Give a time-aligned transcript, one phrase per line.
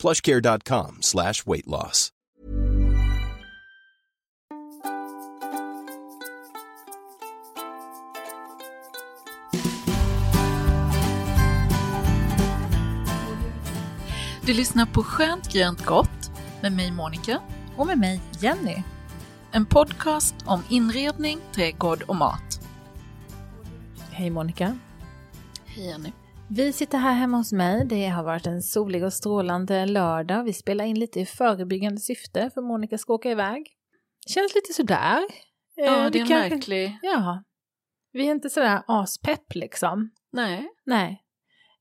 [0.00, 2.10] plushcare.com slash weight loss.
[14.50, 16.30] Du lyssnar på Skönt grönt gott
[16.62, 17.40] med mig Monica
[17.76, 18.82] Och med mig Jenny.
[19.52, 22.60] En podcast om inredning, trädgård och mat.
[24.10, 24.78] Hej Monica.
[25.64, 26.12] Hej Jenny.
[26.52, 27.84] Vi sitter här hemma hos mig.
[27.86, 30.44] Det har varit en solig och strålande lördag.
[30.44, 33.66] Vi spelar in lite i förebyggande syfte för Monica ska åka iväg.
[34.26, 35.20] Känns lite sådär.
[35.74, 36.98] Ja, Eh, det är kanske- märklig...
[37.02, 37.42] Ja.
[38.12, 40.10] Vi är inte sådär aspepp liksom.
[40.32, 40.68] Nej.
[40.86, 41.20] Nej.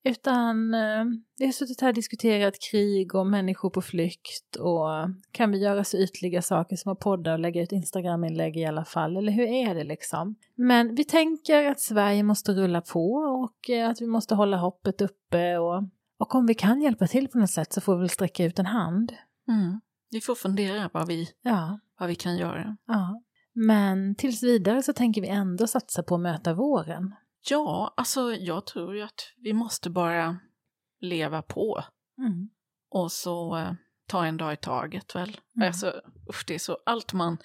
[0.04, 1.06] Utan eh,
[1.38, 4.88] vi har suttit här och diskuterat krig och människor på flykt och
[5.32, 8.86] kan vi göra så ytliga saker som att podda och lägga ut Instagram-inlägg i alla
[8.86, 10.36] fall, eller hur är det liksom?
[10.56, 15.02] Men vi tänker att Sverige måste rulla på och eh, att vi måste hålla hoppet
[15.02, 15.84] uppe och,
[16.18, 18.60] och om vi kan hjälpa till på något sätt så får vi väl sträcka ut
[18.60, 19.14] en hand.
[19.48, 19.82] Mm.
[20.12, 22.78] Vi får fundera vad vi, Ja, vad vi kan göra.
[22.88, 23.22] ja.
[23.54, 27.16] Men tills vidare så tänker vi ändå satsa på att möta våren.
[27.50, 30.38] Ja, alltså jag tror ju att vi måste bara
[31.02, 31.84] leva på
[32.18, 32.50] Mm.
[32.90, 33.72] och så eh,
[34.08, 35.38] ta en dag i taget väl.
[35.56, 35.68] Mm.
[35.68, 37.38] Alltså, usch, det är så, allt man,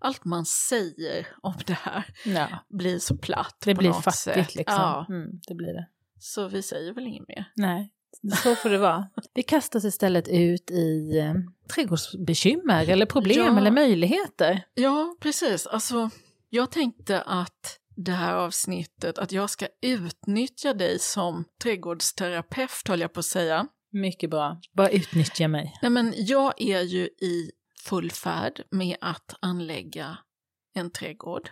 [0.00, 4.20] allt man säger om det här Ja, blir så platt det på blir något fattigt
[4.22, 4.54] sätt.
[4.54, 4.76] liksom.
[4.78, 5.88] Ja, Mm, det blir det.
[6.18, 7.52] så vi säger väl inget mer.
[7.56, 7.92] Nej,
[8.42, 9.08] så får det vara.
[9.34, 11.34] Vi kastar oss istället ut i eh,
[11.74, 13.58] trädgårdsbekymmer eller problem Ja.
[13.58, 14.64] eller möjligheter.
[14.74, 15.66] Ja, precis.
[15.66, 16.10] Alltså,
[16.48, 23.12] jag tänkte att det här avsnittet, att jag ska utnyttja dig som trädgårdsterapeut, höll jag
[23.12, 23.66] på att säga.
[23.92, 24.60] Mycket bra.
[24.72, 25.78] Bara utnyttja mig.
[25.82, 27.50] Nej, men jag är ju i
[27.84, 30.18] full färd med att anlägga
[30.74, 31.50] en trädgård.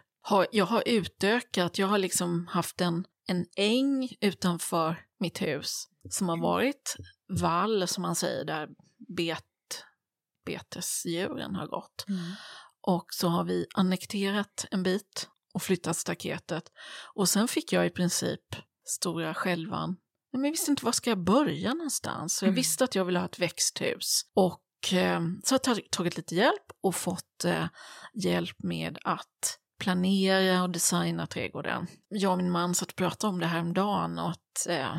[0.53, 6.37] Jag har utökat, jag har liksom haft en, en äng utanför mitt hus som har
[6.37, 6.97] varit
[7.41, 8.69] vall, som man säger, där
[9.17, 9.45] bet,
[10.47, 12.07] betesdjuren har gått.
[12.81, 16.63] Och så har vi annekterat en bit och flyttat staketet.
[17.15, 18.41] Och sen fick jag i princip
[18.85, 19.97] stora skälvan.
[20.33, 22.37] Men jag visste inte var ska jag börja någonstans.
[22.37, 22.57] Så jag Mm.
[22.57, 24.23] visste att jag ville ha ett växthus.
[24.35, 27.67] Och eh, så har jag tagit, tagit lite hjälp och fått eh,
[28.15, 31.87] hjälp med att planera och designa trädgården.
[32.09, 34.97] Jag och min man satt och pratade om det här om dagen och att eh,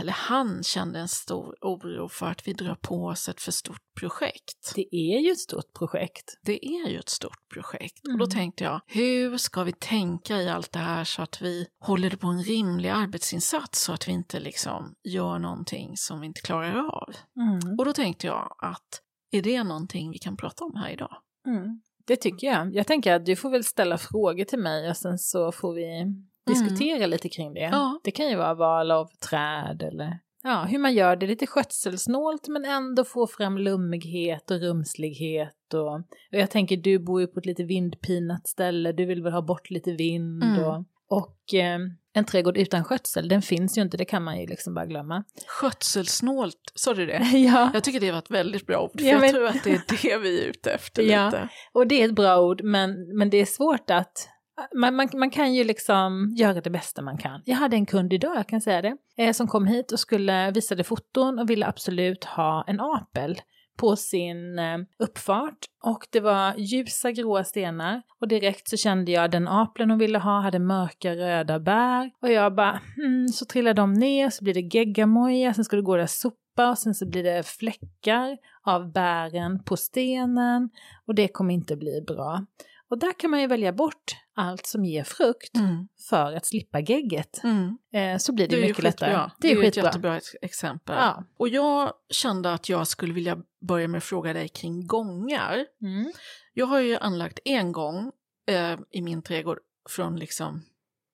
[0.00, 3.82] eller han kände en stor oro för att vi drar på oss ett för stort
[4.00, 4.72] projekt.
[4.74, 6.38] Det är ju ett stort projekt.
[6.42, 7.98] Det är ju ett stort projekt.
[8.02, 8.18] Och Mm.
[8.18, 12.10] då tänkte jag, hur ska vi tänka i allt det här så att vi håller
[12.10, 16.40] det på en rimlig arbetsinsats så att vi inte liksom gör någonting som vi inte
[16.40, 17.14] klarar av?
[17.36, 17.78] Mm.
[17.78, 21.16] Och då tänkte jag att är det någonting vi kan prata om här idag?
[21.46, 21.80] Mm.
[22.06, 22.74] Det tycker jag.
[22.74, 26.06] Jag tänker att du får väl ställa frågor till mig och sen så får vi
[26.48, 27.60] diskutera lite kring det.
[27.60, 28.00] Ja.
[28.04, 32.48] Det kan ju vara val av träd eller ja, hur man gör det lite skötselsnålt
[32.48, 35.74] men ändå få fram lummighet och rumslighet.
[35.74, 39.32] Och, och jag tänker, du bor ju på ett lite vindpinat ställe, du vill väl
[39.32, 40.64] ha bort lite vind Mm.
[40.64, 41.78] och, och eh,
[42.12, 45.24] en trädgård utan skötsel, den finns ju inte, det kan man ju liksom bara glömma.
[45.46, 47.18] Skötselsnålt, sa du det?
[47.32, 47.70] ja.
[47.74, 49.70] Jag tycker det var ett väldigt bra ord, för Ja, jag men- tror att det
[49.70, 51.24] är det vi är ute efter Ja.
[51.26, 51.48] lite.
[51.72, 54.28] Och det är ett bra ord, men, men det är svårt att...
[54.74, 57.42] Man, man, man kan ju liksom göra det bästa man kan.
[57.44, 60.50] Jag hade en kund idag, jag kan säga det, eh, som kom hit och skulle
[60.50, 63.40] visade foton och ville absolut ha en apel
[63.78, 65.58] på sin eh, uppfart.
[65.84, 70.18] Och det var ljusa gråa stenar och direkt så kände jag den apeln hon ville
[70.18, 72.10] ha hade mörka röda bär.
[72.22, 75.82] Och jag bara, hmm, så trillar de ner, så blir det geggamoja, sen ska det
[75.82, 80.70] gå där sopa och sen så blir det fläckar av bären på stenen
[81.06, 82.46] och det kommer inte bli bra.
[82.90, 85.88] Och där kan man ju välja bort allt som ger frukt Mm.
[86.08, 87.40] för att slippa gegget.
[87.44, 87.78] Mm.
[87.92, 89.30] Eh, så blir det, Det är mycket lättare.
[89.40, 89.80] Det är, ju skitbra.
[89.80, 90.96] ett jättebra ex- exempel.
[90.98, 91.24] Ja.
[91.38, 93.38] Och jag kände att jag skulle vilja
[93.68, 95.66] börja med att fråga dig kring gångar.
[95.82, 96.12] Mm.
[96.54, 98.12] Jag har ju anlagt en gång
[98.50, 99.58] eh, i min trädgård
[99.88, 100.62] från liksom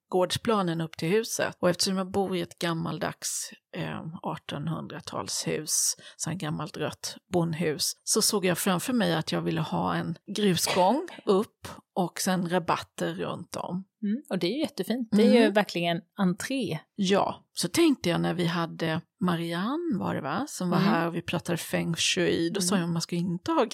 [0.09, 1.57] gårdsplanen upp till huset.
[1.59, 8.23] Och eftersom jag bor i ett gammaldags eh, 1800-talshus, så här gammalt rött bondhus, så
[8.23, 13.57] såg jag framför mig att jag ville ha en grusgång upp och sen rabatter runt
[13.57, 13.85] om.
[14.03, 15.09] Mm, och det är ju jättefint.
[15.13, 15.53] Det är ju Mm.
[15.53, 16.79] verkligen entré.
[16.95, 20.89] Ja, så tänkte jag när vi hade Marianne var det va, som var Mm.
[20.89, 22.81] här och vi pratade feng shui, då sa Mm.
[22.83, 23.67] jag att man ska inte ha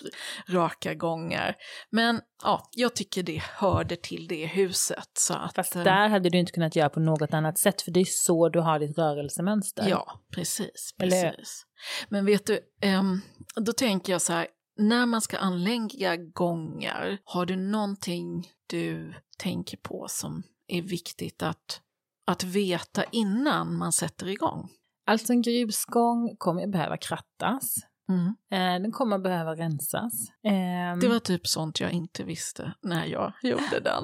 [0.49, 1.55] raka gångar.
[1.91, 5.09] Men ja, jag tycker det hörde till det huset.
[5.15, 7.91] Så att, Fast eh, där hade du inte kunnat göra på något annat sätt, för
[7.91, 9.89] det är så du har ditt rörelsemönster.
[9.91, 10.95] Ja, precis.
[10.99, 11.67] Eller precis.
[12.09, 13.21] Men vet du, ehm,
[13.57, 14.47] då tänker jag så här,
[14.77, 21.81] när man ska anlägga gångar, har du någonting du tänker på som är viktigt att,
[22.27, 24.69] att veta innan man sätter igång?
[25.07, 27.77] Alltså en grusgång kommer behöva krattas.
[28.11, 28.27] Mm.
[28.53, 30.13] Eh, den kommer behöva rensas.
[30.45, 34.03] Ehm, Det var typ sånt jag inte visste när jag gjorde den.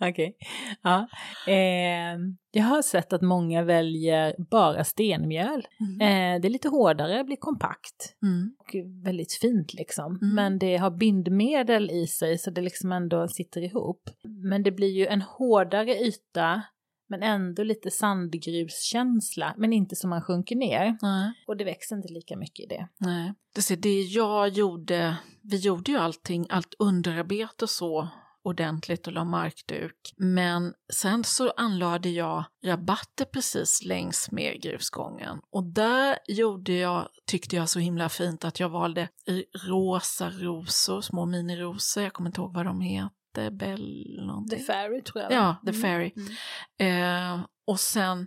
[0.10, 0.36] Okej.
[0.82, 1.06] Ja.
[1.46, 5.66] Ehm, jag har sett att många väljer bara stenmjöl.
[5.80, 6.00] Mm.
[6.00, 8.54] Eh, det är lite hårdare, blir kompakt Mm.
[8.58, 8.74] och
[9.04, 10.18] väldigt fint liksom.
[10.22, 10.34] Mm.
[10.34, 14.02] Men det har bindmedel i sig så det liksom ändå sitter ihop.
[14.24, 16.62] Men det blir ju en hårdare yta
[17.12, 20.98] men ändå lite sandgruskänsla, men inte som man sjunker ner.
[21.02, 22.88] Nej, Och det växer inte lika mycket i det.
[22.98, 23.34] nej.
[23.54, 28.08] Det, ser, det jag gjorde, vi gjorde ju allting, allt underarbete och så
[28.44, 30.14] ordentligt och la markduk.
[30.16, 35.40] Men sen så anlade jag rabatter precis längs med grusgången.
[35.50, 39.08] Och där gjorde jag, tyckte jag så himla fint att jag valde
[39.68, 43.10] rosa rosor, små minirosor, jag kommer inte ihåg vad de heter,
[43.50, 44.58] Bell någonting.
[44.58, 45.32] The Fairy tror jag.
[45.32, 45.80] Ja, The Mm.
[45.82, 46.12] Fairy.
[46.80, 47.38] Mm.
[47.38, 48.26] Eh, och sen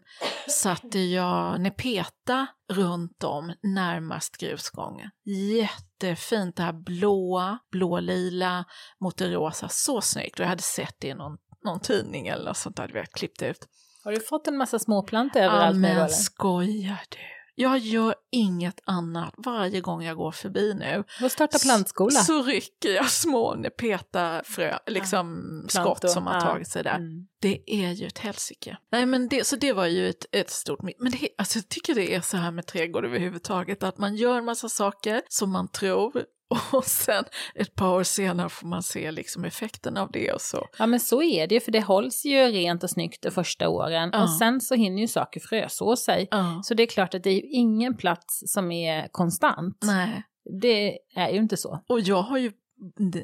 [0.50, 5.10] satte jag Nepeta runt om närmast grusgången.
[5.24, 8.66] Jättefint, det här blåa, blålila
[9.00, 9.68] mot det rosa.
[9.70, 10.40] Så snyggt.
[10.40, 13.12] Och jag hade sett det i någon, någon tidning eller något sånt där, vi hade
[13.14, 13.68] klippt ut.
[14.04, 16.08] Har du fått en massa småplantor Ja, överallt nu men eller?
[16.08, 17.18] skojar du?
[17.56, 21.04] Jag gör inget annat varje gång jag går förbi nu.
[21.20, 22.20] Får starta plantskola.
[22.20, 26.42] Så rycker jag små Nepeta-frö, liksom skott Plantor, som har ja.
[26.42, 26.96] tagit sig där.
[26.96, 27.28] Mm.
[27.40, 28.78] Det är ju ett helsike.
[28.92, 31.96] Nej men det, så det var ju ett, ett stort Men det, alltså, jag tycker
[31.96, 35.68] det är så här med trädgård överhuvudtaget, att man gör en massa saker som man
[35.68, 36.24] tror
[36.74, 37.24] och sen
[37.56, 40.68] ett par år senare får man se liksom effekten av det och så.
[40.80, 43.70] Ja men så är det ju, för det hålls ju rent och snyggt de första
[43.70, 44.24] åren Ja.
[44.24, 46.28] och sen så hinner ju saker fröså sig.
[46.32, 46.62] Ja.
[46.64, 49.78] Så det är klart att det är ju ingen plats som är konstant.
[49.84, 50.24] Nej.
[50.62, 51.84] Det är ju inte så.
[51.90, 52.52] Och jag har ju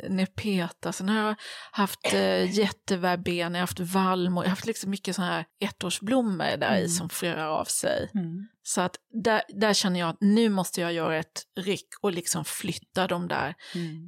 [0.09, 1.35] nepeta, sen har jag
[1.71, 6.57] haft eh, jätteverben, jag har haft vallmo, jag har haft liksom mycket sådana här ettårsblommor
[6.57, 6.89] där i Mm.
[6.89, 8.09] som fröar av sig.
[8.63, 12.45] Så att där, där känner jag att nu måste jag göra ett ryck och liksom
[12.45, 13.55] flytta de där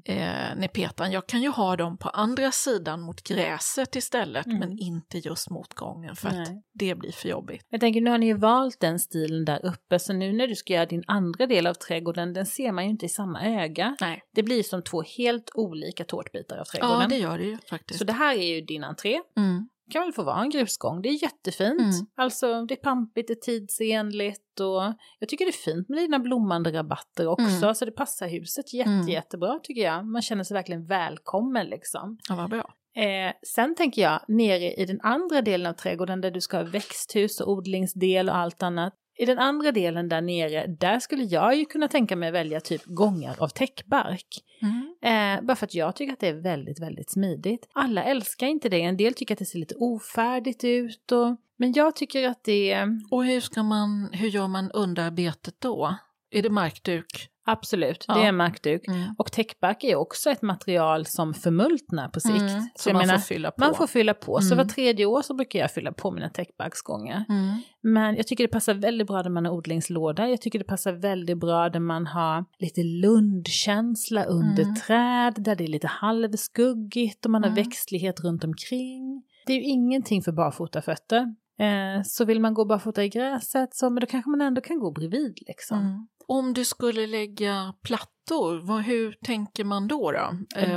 [0.06, 1.12] eh, nepetan.
[1.12, 4.60] Jag kan ju ha dem på andra sidan mot gräset istället, Mm.
[4.60, 6.64] men inte just mot gången för att Nej.
[6.74, 7.66] det blir för jobbigt.
[7.70, 10.56] Jag tänker, nu har ni ju valt den stilen där uppe, så nu när du
[10.56, 13.96] ska göra din andra del av trädgården, den ser man ju inte i samma öga.
[14.02, 14.22] Nej.
[14.36, 17.02] Det blir som två helt olika tårtbitar av trädgården.
[17.02, 18.00] Ja, det gör det ju faktiskt.
[18.00, 19.22] Så det här är ju din entré.
[19.38, 19.70] Mm.
[19.92, 21.02] Kan väl få vara en grusgång.
[21.02, 21.80] Det är jättefint.
[21.80, 22.06] Mm.
[22.16, 26.20] Alltså det är pampigt, det är tidsenligt och jag tycker det är fint med dina
[26.20, 27.66] blommande rabatter också.
[27.66, 27.76] Mm.
[27.76, 29.10] Så det passar huset jätte, Mm.
[29.10, 30.06] jättebra tycker jag.
[30.06, 32.18] Man känner sig verkligen välkommen liksom.
[32.30, 32.74] Ja, vad bra.
[32.96, 36.64] Eh, sen tänker jag nere i den andra delen av trädgården där du ska ha
[36.64, 38.94] växthus och odlingsdel och allt annat.
[39.18, 42.82] I den andra delen där nere, där skulle jag ju kunna tänka mig välja typ
[42.86, 44.28] gångar av täckbark.
[44.62, 44.94] Mm.
[45.02, 47.68] Eh, bara för att jag tycker att det är väldigt, väldigt smidigt.
[47.74, 51.12] Alla älskar inte det, en del tycker att det ser lite ofärdigt ut.
[51.12, 55.96] Och, men jag tycker att det, Och hur, ska man, hur gör man underarbetet då?
[56.34, 57.30] Är det markduk?
[57.46, 58.14] absolut, Ja.
[58.16, 58.88] det är markduk.
[58.88, 59.16] Mm.
[59.18, 62.40] Och täckbark är också ett material som förmultnar på sikt.
[62.40, 62.62] Mm.
[62.62, 63.56] Så Så man menar, får fylla på?
[63.66, 64.40] man får fylla på.
[64.42, 64.58] Så Mm.
[64.58, 67.26] var tredje år så brukar jag fylla på mina täckbarksgångar.
[67.30, 67.56] Mm.
[67.82, 70.30] Men jag tycker det passar väldigt bra där man har odlingslåda.
[70.30, 74.76] Jag tycker det passar väldigt bra där man har lite lundkänsla under Mm.
[74.76, 77.64] träd, där det är lite halvskuggigt och man har Mm.
[77.64, 79.24] växtlighet runt omkring.
[79.46, 81.36] Det är ju ingenting för barfotafötter.
[81.60, 84.80] Eh, så vill man gå barfota i gräset så men då kanske man ändå kan
[84.80, 86.08] gå bredvid liksom.
[86.28, 90.12] Om du skulle lägga plattor, vad, hur tänker man då?
[90.12, 90.30] Då,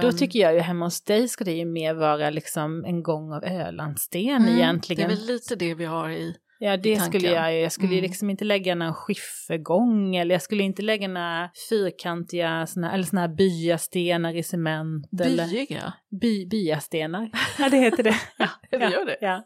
[0.02, 3.02] Då Ehm, tycker jag ju hemma hos dig ska det ju mer vara liksom en
[3.02, 5.08] gång av Ölandsten mm, egentligen.
[5.08, 6.34] Det är väl lite det vi har i...
[6.58, 7.60] Ja, det skulle jag.
[7.60, 8.02] Jag skulle Mm.
[8.02, 13.20] liksom inte lägga någon skiffergång eller jag skulle inte lägga några fyrkantiga såna, eller såna
[13.20, 15.06] här byastenar i cement.
[15.10, 15.92] Byiga?
[16.20, 17.30] by, byastenar.
[17.58, 18.14] Ja, det heter det.
[18.38, 19.16] Ja, Det ja, gör det?
[19.20, 19.44] Ja.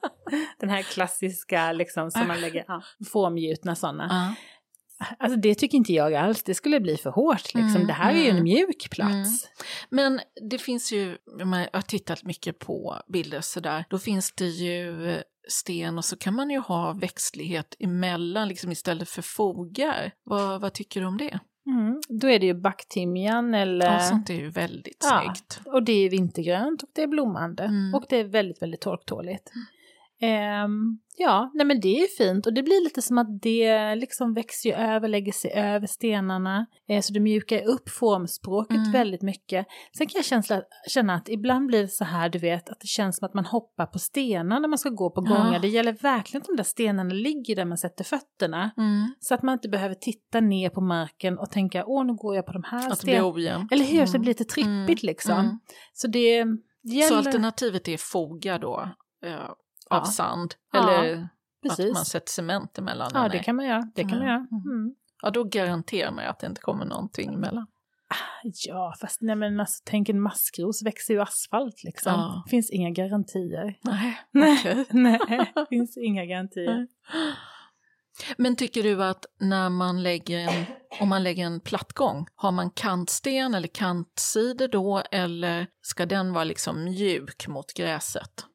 [0.61, 4.07] Den här klassiska liksom som man lägger, ja, formgjutna sådana.
[4.11, 4.35] Ja.
[5.19, 7.77] Alltså det tycker inte jag alls, det skulle bli för hårt liksom.
[7.77, 8.45] Mm, det här är ju en mm.
[8.45, 9.49] mjuk plats.
[9.91, 15.11] Men det finns ju, jag har tittat mycket på bilder sådär, då finns det ju
[15.11, 20.13] eh, sten och så kan man ju ha växtlighet emellan liksom istället för fogar.
[20.25, 21.39] Vad, vad tycker du om det?
[21.67, 22.01] Mm.
[22.09, 23.93] Då är det ju backtimjan eller...
[23.93, 25.61] Ja, sånt är ju väldigt Ja, snyggt.
[25.65, 27.63] Och det är vintergrönt och det är blommande.
[27.63, 27.95] Mm.
[27.95, 29.53] Och det är väldigt, väldigt torktåligt.
[30.23, 34.35] Ehm, ja, nej men det är fint och det blir lite som att det liksom
[34.35, 36.67] växer ju över, lägger sig över stenarna.
[36.89, 38.93] Eh, så det mjukar upp formspråket Mm.
[38.93, 39.67] väldigt mycket.
[39.99, 42.87] Sen kan jag känsla, känna att ibland blir det så här, du vet, att det
[42.87, 45.35] känns som att man hoppar på stenar när man ska gå på Ja.
[45.35, 45.59] gångar.
[45.59, 48.71] Det gäller verkligen att de där stenarna ligger där man sätter fötterna.
[48.77, 49.15] Mm.
[49.21, 52.47] Så att man inte behöver titta ner på marken och tänka, åh nu går jag
[52.47, 53.35] på de här Att det blir stenarna.
[53.35, 53.73] ojämnt.
[53.73, 54.07] Eller hur?
[54.07, 54.21] Så det Mm.
[54.23, 55.39] blir lite trippigt liksom.
[55.41, 55.59] Mm.
[55.93, 56.37] Så det
[56.83, 57.09] gäller...
[57.09, 58.89] Så alternativet är foga då,
[59.91, 60.05] eh, av Ja.
[60.05, 60.55] sand?
[60.73, 61.29] Ja, Eller att
[61.69, 61.95] Precis.
[61.95, 63.11] man sätter cement emellan?
[63.15, 63.91] Ja, det kan man göra.
[63.95, 64.33] Det kan man Ja.
[64.33, 64.47] göra.
[64.51, 64.95] Mm.
[65.23, 67.67] Ja, då garanterar man att det inte kommer någonting emellan.
[68.67, 72.13] Ja, fast nej men alltså, tänk en maskros växer ju asfalt liksom.
[72.13, 72.45] Ja.
[72.49, 73.79] Finns inga garantier.
[73.83, 74.85] Nej, Nej.
[74.91, 76.75] nej, finns inga garantier.
[76.77, 76.87] Nej.
[78.37, 80.65] Men tycker du att när man lägger en,
[81.01, 86.45] om man lägger en plattgång, har man kantsten eller kantsidor då eller ska den vara
[86.45, 88.47] liksom mjuk mot gräset?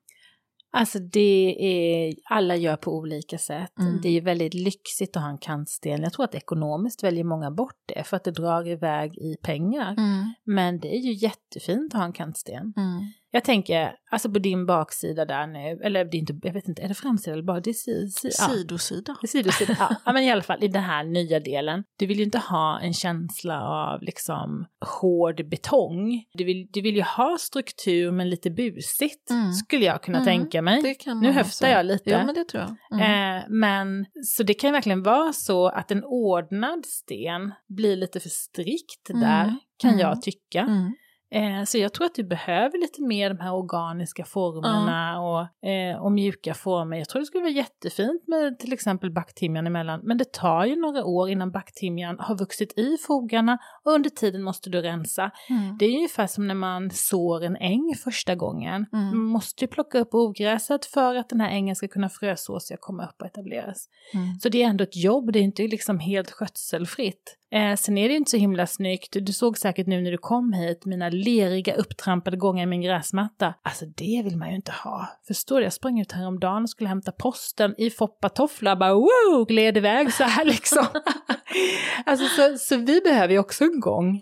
[0.76, 3.80] Alltså det är, alla gör på olika sätt.
[3.80, 4.02] Mm.
[4.02, 6.02] Det är ju väldigt lyxigt att ha en kantsten.
[6.02, 9.96] Jag tror att ekonomiskt väljer många bort det för att det drar iväg i pengar.
[10.44, 12.74] Men det är ju jättefint att ha en kantsten.
[12.78, 13.00] Mm.
[13.36, 16.82] Jag tänker, alltså på din baksida där nu, eller det är inte, jag vet inte,
[16.82, 18.48] är det framsida eller bara, det är si, si, ja.
[18.50, 19.16] Sidosida.
[19.24, 19.96] I sidosidan, ja.
[20.06, 21.84] ja men i alla fall i den här nya delen.
[22.00, 24.66] Du vill ju inte ha en känsla av liksom
[25.02, 26.24] hård betong.
[26.34, 29.54] Du vill, du vill ju ha struktur men lite busigt, Mm.
[29.54, 30.82] skulle jag kunna Mm, tänka mig.
[30.82, 32.10] Det kan Nu höftar jag lite.
[32.10, 33.00] Ja, men det tror jag.
[33.02, 33.38] Mm.
[33.38, 38.20] Eh, men så det kan ju verkligen vara så att en ordnad sten blir lite
[38.20, 40.00] för strikt Mm, där, kan mm.
[40.00, 40.62] jag tycka.
[41.36, 41.60] Mm.
[41.60, 45.98] Eh, så jag tror att du behöver lite mer de här organiska formerna och, eh,
[45.98, 46.98] och mjuka former.
[46.98, 50.00] Jag tror det skulle vara jättefint med till exempel backtimjan emellan.
[50.04, 54.44] Men det tar ju några år innan backtimjan har vuxit i fogarna och under tiden
[54.44, 55.32] måste du rensa.
[55.50, 55.78] Mm.
[55.78, 58.86] Det är ungefär som när man sår en äng första gången.
[58.94, 59.08] Mm.
[59.08, 63.04] Man måste ju plocka upp ogräset för att den här ängen ska kunna frösåsiga komma
[63.04, 63.90] upp och etableras.
[64.14, 64.40] Mm.
[64.40, 67.38] Så det är ändå ett jobb, det är inte liksom helt skötselfritt.
[67.54, 70.18] Eh, sen är det ju inte så himla snyggt, du såg säkert nu när du
[70.18, 73.54] kom hit, mina leriga upptrampade gångar i min gräsmatta.
[73.64, 75.08] Alltså det vill man ju inte ha.
[75.28, 75.64] Förstår du?
[75.64, 80.24] Jag sprang ut häromdagen och skulle hämta posten i foppatofflor, bara wow, gled iväg så
[80.24, 80.86] här liksom.
[82.06, 84.22] alltså så, så vi behöver ju också en gång.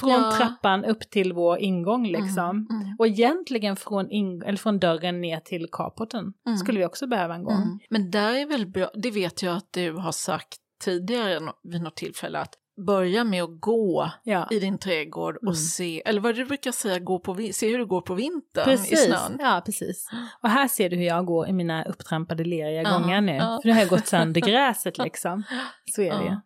[0.00, 0.32] Från Ja.
[0.38, 2.50] trappan upp till vår ingång liksom.
[2.70, 2.82] Mm.
[2.82, 2.96] Mm.
[2.98, 6.58] Och egentligen från, ing- eller från dörren ner till carporten Mm.
[6.58, 7.62] skulle vi också behöva en gång.
[7.62, 7.78] Mm.
[7.90, 11.96] Men där är väl bra, det vet jag att du har sagt tidigare vid något
[11.96, 14.48] tillfälle, att börja med att gå Ja.
[14.50, 15.54] i din trädgård och Mm.
[15.54, 18.76] se, eller vad du brukar säga, gå på, se hur det går på vintern i
[18.76, 19.36] Precis, snön.
[19.40, 20.08] ja precis.
[20.42, 23.32] Och här ser du hur jag går i mina upptrampade leriga Ja, gångar nu.
[23.34, 23.58] ja.
[23.62, 25.42] För nu har jag gått sönder gräset liksom.
[25.94, 26.26] Så är det ju.
[26.30, 26.40] Ja.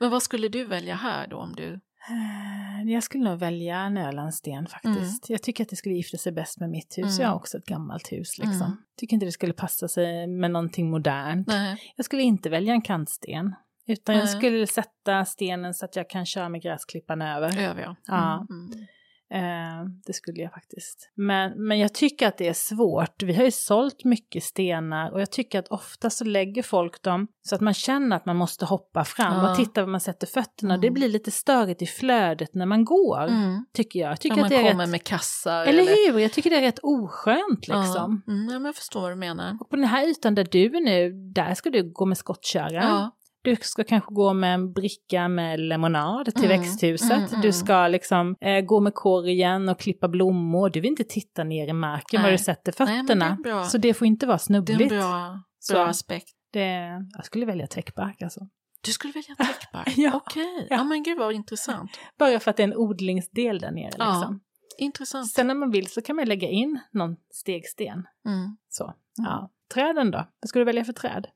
[0.00, 1.80] Men vad skulle du välja här då om du...
[2.10, 5.30] Eh, Jag skulle nog välja en Ölandsten faktiskt.
[5.30, 7.04] Jag tycker att det skulle gifta sig bäst med mitt hus.
[7.18, 7.22] Mm.
[7.22, 8.62] Jag har också ett gammalt hus liksom.
[8.66, 8.76] Mm.
[8.98, 11.46] Tycker inte det skulle passa sig med någonting modernt.
[11.48, 11.92] Nej.
[11.96, 13.54] Jag skulle inte välja en kantsten.
[13.88, 17.58] Utan jag skulle sätta stenen så att jag kan köra med gräsklippan över.
[17.62, 17.96] Över ja.
[18.06, 18.46] Ja.
[18.50, 18.70] Mm.
[18.72, 18.84] Mm.
[19.30, 21.10] Eh, det skulle jag faktiskt.
[21.14, 23.22] Men, men jag tycker att det är svårt.
[23.22, 27.28] Vi har ju sålt mycket stenar och jag tycker att ofta så lägger folk dem
[27.42, 29.50] så att man känner att man måste hoppa fram Ja.
[29.50, 30.74] och titta var man sätter fötterna.
[30.74, 30.80] Mm.
[30.80, 33.64] Det blir lite störigt i flödet när man går, Mm.
[33.72, 34.10] tycker jag.
[34.10, 34.90] Jag tycker Om att man kommer rätt...
[34.90, 35.64] med kassar.
[35.66, 36.18] Eller hur?
[36.18, 38.22] Jag tycker det är rätt oskönt liksom.
[38.26, 38.32] Ja.
[38.32, 39.56] Mm, ja, men jag förstår vad du menar.
[39.60, 42.82] Och på den här ytan där du är nu, där ska du gå med skottkärra.
[42.84, 43.10] Ja.
[43.50, 47.10] Du ska kanske gå med en bricka med lemonad till Mm, växthuset.
[47.10, 47.40] mm, mm.
[47.40, 50.70] Du ska liksom eh, gå med korgen och klippa blommor.
[50.70, 52.38] Du vill inte titta ner i marken var Nej.
[52.38, 53.64] du sätter Nej, men det fötterna.
[53.64, 54.88] Så det får inte vara Det är en snubbligt.
[54.90, 56.28] bra, bra aspekt.
[56.52, 58.40] Det, jag skulle välja täckbark alltså.
[58.84, 59.92] Du skulle välja täckbark?
[59.96, 60.10] Ja.
[60.14, 60.76] Okej, Ja.
[60.76, 60.84] ja.
[60.84, 61.90] men gud vad intressant.
[62.18, 64.12] Bara för att det är en odlingsdel där nere Ja.
[64.18, 64.40] liksom.
[64.78, 65.30] Intressant.
[65.30, 68.04] Sen när man vill så kan man lägga in någon stegsten.
[68.26, 68.56] Mm.
[68.68, 69.50] Så, ja.
[69.74, 70.18] Träden då?
[70.40, 71.26] Vad ska du välja för träd?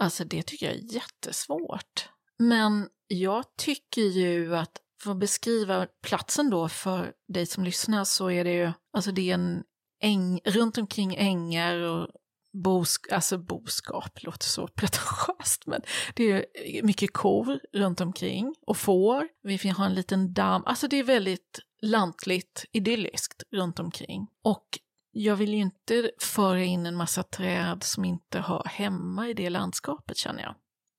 [0.00, 2.08] Alltså det tycker jag är jättesvårt.
[2.38, 8.30] Men jag tycker ju att för att beskriva platsen då för dig som lyssnar så
[8.30, 9.62] är det ju, alltså det är en
[10.02, 12.08] äng, runt omkring ängar och
[12.52, 15.82] bosk, alltså boskap, låter så pretentiöst, men
[16.14, 19.28] det är mycket kor runt omkring och får.
[19.42, 24.26] Vi har en liten damm, alltså det är väldigt lantligt, idylliskt runt omkring.
[24.42, 24.78] Och
[25.14, 29.50] jag vill ju inte föra in en massa träd som inte hör hemma i det
[29.50, 30.54] landskapet känner jag.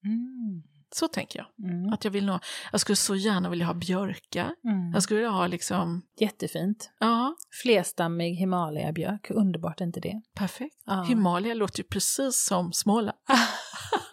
[0.06, 0.64] Mm.
[0.96, 1.70] Så tänker jag.
[1.72, 1.94] Mm.
[1.94, 2.40] Att jag, vill nå,
[2.72, 4.52] jag skulle så gärna vilja ha björkar.
[4.66, 4.92] Mm.
[4.94, 6.90] Jag skulle vilja ha liksom, Jättefint.
[7.00, 10.22] ja, Flerstammig Himalaya-björk, underbart är inte det?
[10.36, 10.76] perfekt.
[10.86, 11.04] Ja.
[11.04, 13.18] Himalaya låter ju precis som Småland.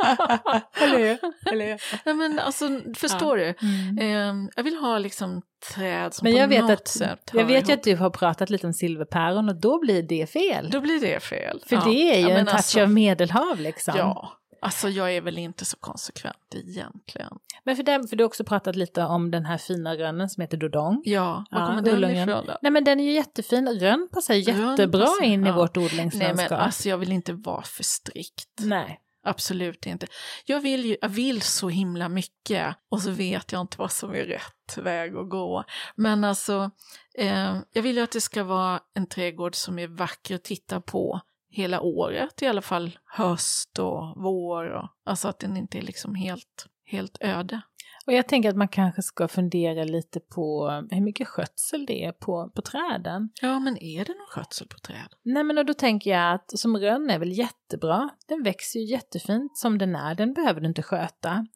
[0.80, 1.18] Eller hur?
[1.52, 1.80] Eller hur?
[2.04, 3.54] Nej, men alltså, förstår du?
[3.62, 3.98] Mm.
[3.98, 5.42] Eh, jag vill ha liksom
[5.74, 8.10] träd som Men på jag vet, något att, sätt jag vet ju att du har
[8.10, 10.70] pratat lite om silverpäron och då blir det fel.
[10.70, 11.62] Då blir det fel.
[11.66, 11.82] För Ja.
[11.84, 13.94] det är ju Ja, en touch alltså, av medelhav liksom.
[13.96, 17.32] Ja, alltså jag är väl inte så konsekvent egentligen.
[17.64, 20.40] Men för, den, för du har också pratat lite om den här fina rönnen som
[20.40, 21.02] heter Dodong.
[21.04, 22.28] Ja, var Ja, kommer den Ullungen.
[22.28, 22.58] ifrån då?
[22.62, 25.54] Nej men den är ju jättefin, rönn passar jättebra passar, in i ja.
[25.56, 26.50] vårt Nej odlingslandskap.
[26.50, 28.60] men alltså jag vill inte vara för strikt.
[28.60, 28.98] Nej.
[29.24, 30.06] Absolut inte.
[30.44, 34.10] Jag vill, ju, jag vill så himla mycket och så vet jag inte vad som
[34.10, 35.64] är rätt väg att gå.
[35.96, 36.70] Men alltså,
[37.18, 40.80] eh, jag vill ju att det ska vara en trädgård som är vacker att titta
[40.80, 41.20] på
[41.52, 44.70] hela året, i alla fall höst och vår.
[44.70, 47.60] Och, alltså att den inte är liksom helt, helt öde.
[48.06, 52.12] Och jag tänker att man kanske ska fundera lite på hur mycket skötsel det är
[52.12, 53.30] på, på träden.
[53.42, 55.08] Ja, men är det någon skötsel på träd?
[55.22, 58.08] Nej men och då tänker jag att som rönn är väl jättebra.
[58.28, 61.46] Den växer ju jättefint som den är, den behöver du inte sköta.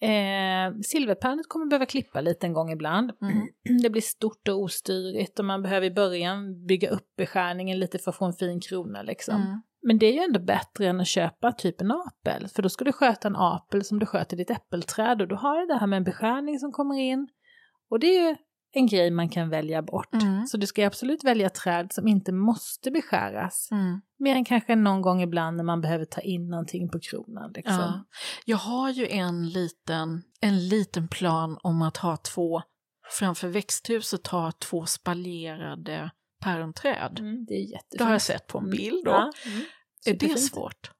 [0.00, 3.12] Eh, silverpärnet kommer behöva klippa lite en gång ibland.
[3.22, 3.48] Mm.
[3.82, 8.10] Det blir stort och ostyrigt och man behöver i början bygga upp beskärningen lite för
[8.10, 9.34] att få en fin krona liksom.
[9.34, 9.62] Mm.
[9.82, 12.48] Men det är ju ändå bättre än att köpa typ en apel.
[12.48, 15.60] För då ska du sköta en apel som du sköter ditt äppelträd och då har
[15.60, 17.28] du det här med en beskärning som kommer in.
[17.90, 18.36] Och det är ju
[18.72, 20.14] en grej man kan välja bort.
[20.14, 20.46] Mm.
[20.46, 23.68] Så du ska absolut välja träd som inte måste beskäras.
[23.70, 24.00] Mm.
[24.18, 27.52] Mer än kanske någon gång ibland när man behöver ta in någonting på kronan.
[27.54, 27.74] Liksom.
[27.74, 28.04] Ja.
[28.44, 32.62] Jag har ju en liten, en liten plan om att ha två,
[33.18, 36.10] framför växthuset ha två spaljerade
[36.44, 37.18] päronträd.
[37.18, 37.98] Mm, det är jättefint.
[37.98, 38.76] Det har jag sett på en Mm.
[38.76, 39.10] bild då.
[39.10, 39.62] Ja, mm.
[40.06, 40.90] Är det svårt?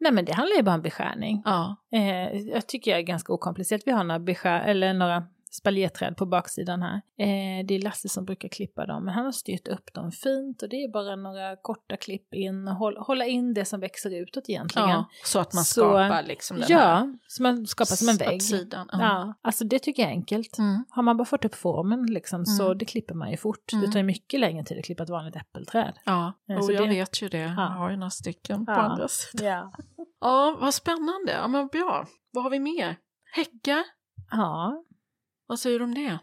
[0.00, 1.42] Nej men det handlar ju bara om beskärning.
[1.44, 1.76] Ja.
[1.92, 3.82] Eh, jag tycker jag är ganska okomplicerat.
[3.86, 5.26] Vi har några, beskär, eller några
[5.60, 6.94] spaljerträd på baksidan här.
[7.18, 10.62] Eh, det är Lasse som brukar klippa dem, men han har styrt upp dem fint
[10.62, 14.10] och det är bara några korta klipp in och hålla, hålla in det som växer
[14.22, 14.88] utåt egentligen.
[14.88, 15.08] ja.
[15.24, 18.42] Så att man Så- skapar liksom den här Ja, så man skapar som en vägg.
[18.42, 18.88] sidan.
[18.92, 18.98] Ja.
[19.00, 20.58] Ja, alltså det tycker jag är enkelt.
[20.58, 20.84] Mm.
[20.90, 22.78] Har man bara fått upp formen liksom, så Mm.
[22.78, 23.72] det klipper man ju fort.
[23.72, 23.84] Mm.
[23.86, 25.92] Det tar ju mycket längre tid att klippa ett vanligt äppelträd.
[26.04, 27.38] Ja, Ja, och så jag det- vet ju det.
[27.38, 28.76] Jag har ju några stycken på Ja.
[28.76, 29.46] andra sidan.
[29.46, 29.72] Ja.
[30.20, 31.32] Ja, vad spännande.
[31.32, 32.06] Ja, men bra.
[32.32, 32.96] Vad har vi mer?
[33.36, 33.82] Häckar?
[34.30, 34.84] ja.
[35.46, 36.18] Vad säger du om det?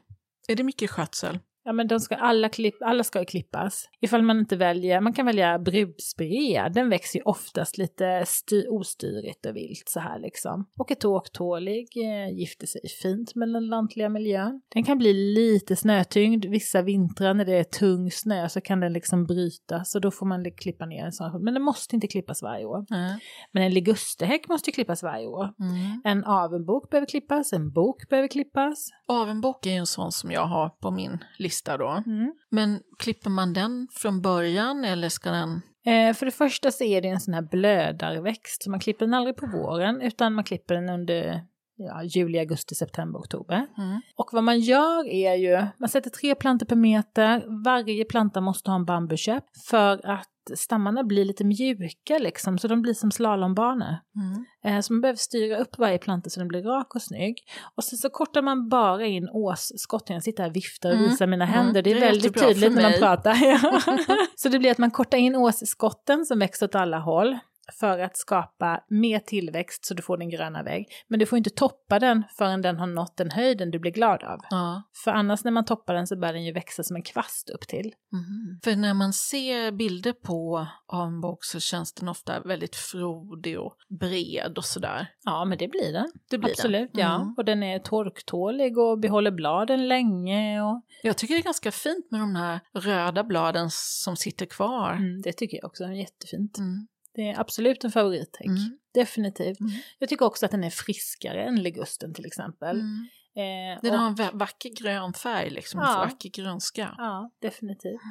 [0.47, 1.39] Är det mycket skötsel?
[1.63, 3.85] Ja men de ska, alla, klipp, alla ska ju klippas.
[4.01, 9.45] Ifall man inte väljer, man kan välja brudspirea, den växer ju oftast lite styr, ostyrigt
[9.45, 10.69] och vilt så här liksom.
[10.79, 14.61] Och är åktålig, eh, gifter sig fint med den lantliga miljön.
[14.73, 18.93] Den kan bli lite snötyngd, vissa vintrar när det är tung snö så kan den
[18.93, 21.43] liksom bryta så då får man li- klippa ner en sån.
[21.43, 22.85] Men den måste inte klippas varje år.
[22.89, 23.19] Nej.
[23.51, 25.43] Men en ligustehäck måste ju klippas varje år.
[25.43, 26.01] Mm.
[26.03, 28.89] En avenbok behöver klippas, en bok behöver klippas.
[29.07, 32.03] Avenbock är ju en sån som jag har på min lista då.
[32.05, 32.33] Mm.
[32.49, 35.61] Men klipper man den från början eller ska den...
[35.85, 39.13] Eh, för det första så är det en sån här blödarväxt, så man klipper den
[39.13, 41.41] aldrig på våren utan man klipper den under
[41.87, 43.67] ja, juli, augusti, september, oktober.
[43.77, 44.01] Mm.
[44.15, 48.71] Och vad man gör är ju, man sätter tre plantor per meter, varje planta måste
[48.71, 53.95] ha en bambuköp för att stammarna blir lite mjuka liksom, så de blir som slalombanor.
[54.15, 54.45] Mm.
[54.65, 57.35] Eh, Så man behöver styra upp varje planta så den blir rak och snygg.
[57.75, 60.13] Och sen så kortar man bara in åsskotten.
[60.13, 61.81] Jag sitter här och viftar och Mm, visar mina mm, händer.
[61.81, 63.35] Det är det är väldigt tydligt när man pratar.
[64.35, 67.39] Så det blir att man kortar in åsskotten som växer åt alla håll
[67.79, 70.87] för att skapa mer tillväxt så du får din gröna vägg.
[71.07, 74.23] Men du får inte toppa den förrän den har nått den höjden du blir glad
[74.23, 74.39] av.
[74.49, 74.83] Ja.
[75.03, 77.67] För annars när man toppar den så börjar den ju växa som en kvast upp
[77.67, 77.93] till.
[78.11, 78.59] Mhm.
[78.63, 84.57] För när man ser bilder på avenbock så känns den ofta väldigt frodig och bred
[84.57, 85.07] och sådär.
[85.23, 86.11] Ja, men det blir den.
[86.29, 87.01] Det blir Absolut, den.
[87.01, 87.15] ja.
[87.15, 87.33] Mm.
[87.37, 90.61] Och den är torktålig och behåller bladen länge.
[90.61, 90.81] Och...
[91.03, 94.91] Jag tycker det är ganska fint med de här röda bladen som sitter kvar.
[94.91, 96.57] Mm, det tycker jag också är jättefint.
[96.57, 96.87] Mm.
[97.15, 98.45] Det är absolut en favorithäck.
[98.47, 98.77] Mm.
[98.93, 99.59] Definitivt.
[99.59, 99.71] Mm.
[99.99, 102.79] Jag tycker också att den är friskare än ligusten till exempel.
[102.79, 103.07] Mm.
[103.35, 105.97] Eh, Den och- har en va- vacker grön färg, liksom, en Ja.
[105.97, 106.95] vacker grönska.
[106.97, 108.01] Ja, definitivt.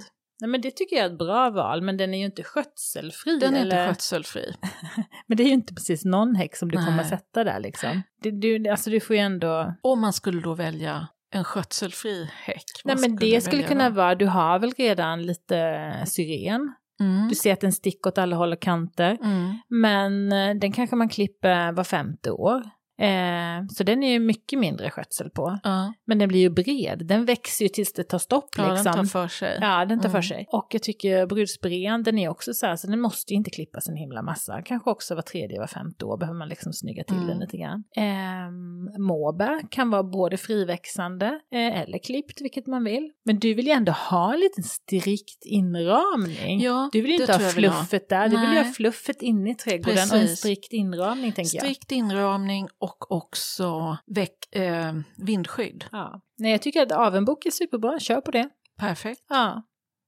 [0.40, 3.38] Nej, men det tycker jag är ett bra val, men den är ju inte skötselfri.
[3.38, 3.82] Den är eller...
[3.82, 4.54] inte skötselfri.
[5.26, 6.86] Men det är ju inte precis någon häck som du Nej.
[6.86, 8.02] kommer sätta där liksom.
[8.22, 9.74] Det, du, alltså du får ju ändå...
[9.82, 12.64] Om man skulle då välja en skötselfri häck.
[12.84, 13.96] Nej men det skulle kunna då?
[13.96, 16.74] vara, du har väl redan lite syren.
[17.00, 17.28] Mm.
[17.28, 19.18] Du ser att den sticker åt alla håll och kanter.
[19.22, 19.54] Mm.
[19.68, 22.62] Men eh, den kanske man klipper var femte år.
[23.00, 25.58] Eh, så den är ju mycket mindre skötsel på.
[25.62, 28.84] Ja, Men den blir ju bred, den växer ju tills det tar stopp ja liksom.
[28.84, 29.58] den tar för sig.
[29.60, 30.22] Ja, den tar för Mm.
[30.22, 30.46] sig.
[30.48, 33.88] Och jag tycker brudsbrean, den är också så här, så den måste ju inte klippas
[33.88, 34.62] en himla massa.
[34.62, 37.28] Kanske också var tredje, var femte år behöver man liksom snygga till Mm.
[37.28, 37.84] den lite grann.
[37.96, 43.10] Ehm, måbär kan vara både friväxande eh, eller klippt, vilket man vill.
[43.24, 46.60] Men du vill ju ändå ha en liten strikt inramning.
[46.60, 47.72] Ja, du vill ju inte ha vill ha.
[47.74, 48.64] fluffet där, du vill ju Nej.
[48.64, 50.38] ha fluffet inne i trädgården och en Precis.
[50.38, 51.64] strikt inramning tänker jag.
[51.64, 55.84] Strikt inramning och också väck, eh, vindskydd.
[55.92, 56.20] Ja.
[56.38, 58.48] Nej, jag tycker att avenbok är superbra, kör på det.
[58.78, 59.20] Perfekt.
[59.28, 59.62] Ja,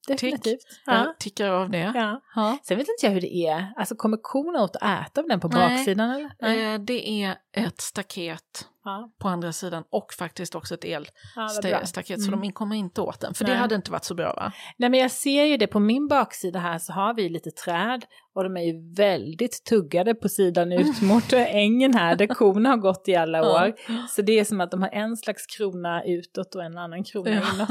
[0.09, 0.61] definitivt.
[0.87, 0.95] Ja.
[0.95, 1.92] Jag tickar av det.
[1.95, 2.21] Ja.
[2.35, 2.59] Ja.
[2.62, 5.40] Sen vet inte jag hur det är, alltså kommer korna åt att äta av den
[5.40, 5.77] på Nej.
[5.77, 6.75] baksidan eller?
[6.75, 11.01] Eh, det är ett staket Ja, på andra sidan och faktiskt också ett ja
[11.64, 12.40] elstaket så Mm.
[12.40, 13.35] de kommer inte åt den.
[13.35, 13.53] För Nej.
[13.53, 14.53] det hade inte varit så bra va?
[14.77, 18.05] Nej men jag ser ju det på min baksida här så har vi lite träd
[18.35, 22.77] och de är ju väldigt tuggade på sidan ut mot ängen här där korna har
[22.77, 23.73] gått i alla år.
[24.09, 27.31] Så det är som att de har en slags krona utåt och en annan krona
[27.31, 27.42] Ja.
[27.55, 27.68] inåt.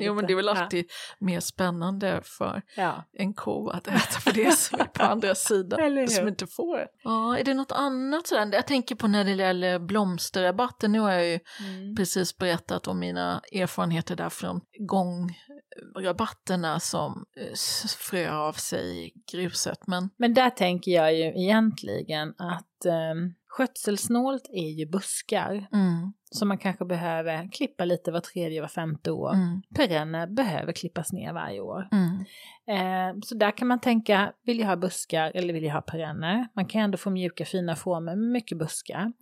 [0.00, 0.62] Jo men det är väl Ja.
[0.62, 0.84] alltid
[1.18, 3.04] mer spännande för Ja.
[3.12, 6.08] en ko att äta på det som är på andra sidan.
[6.08, 6.86] Som inte får.
[7.04, 8.48] Ja, är det något annat sådär?
[8.52, 9.78] Jag tänker på när det gäller
[10.22, 10.92] blomsterrabatten.
[10.92, 11.94] Nu har jag ju Mm.
[11.96, 17.54] precis berättat om mina erfarenheter där från gångrabatterna som eh,
[17.98, 19.86] frö av sig i gruset.
[19.86, 25.66] Men Men där tänker jag ju egentligen att um, skötselsnålt är ju buskar.
[25.72, 29.32] mm, som man kanske behöver klippa lite var tredje, var femte år.
[29.34, 31.88] mm, Perenner behöver klippas ner varje år.
[31.92, 32.24] mm,
[32.70, 36.48] Eh, så där kan man tänka, vill jag ha buskar eller vill jag ha perenner?
[36.54, 39.00] Man kan ändå få mjuka fina former med mycket buskar.
[39.00, 39.12] mm.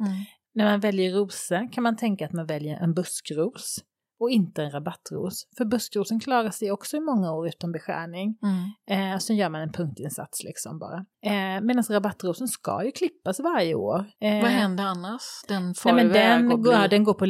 [0.57, 3.79] När man väljer rosor kan man tänka att man väljer en buskros
[4.21, 5.47] och inte en rabattros.
[5.59, 8.38] För buskrosen klarar sig också i många år utan beskärning.
[8.42, 9.12] Mm.
[9.12, 10.97] Eh, sen gör man en punktinsats liksom bara.
[11.27, 14.05] Eh, Medan rabattrosen ska ju klippas varje år.
[14.21, 15.23] Eh, Vad händer annars?
[15.49, 16.88] Den far Nej, men iväg den, och går, blir...
[16.88, 17.27] den går på,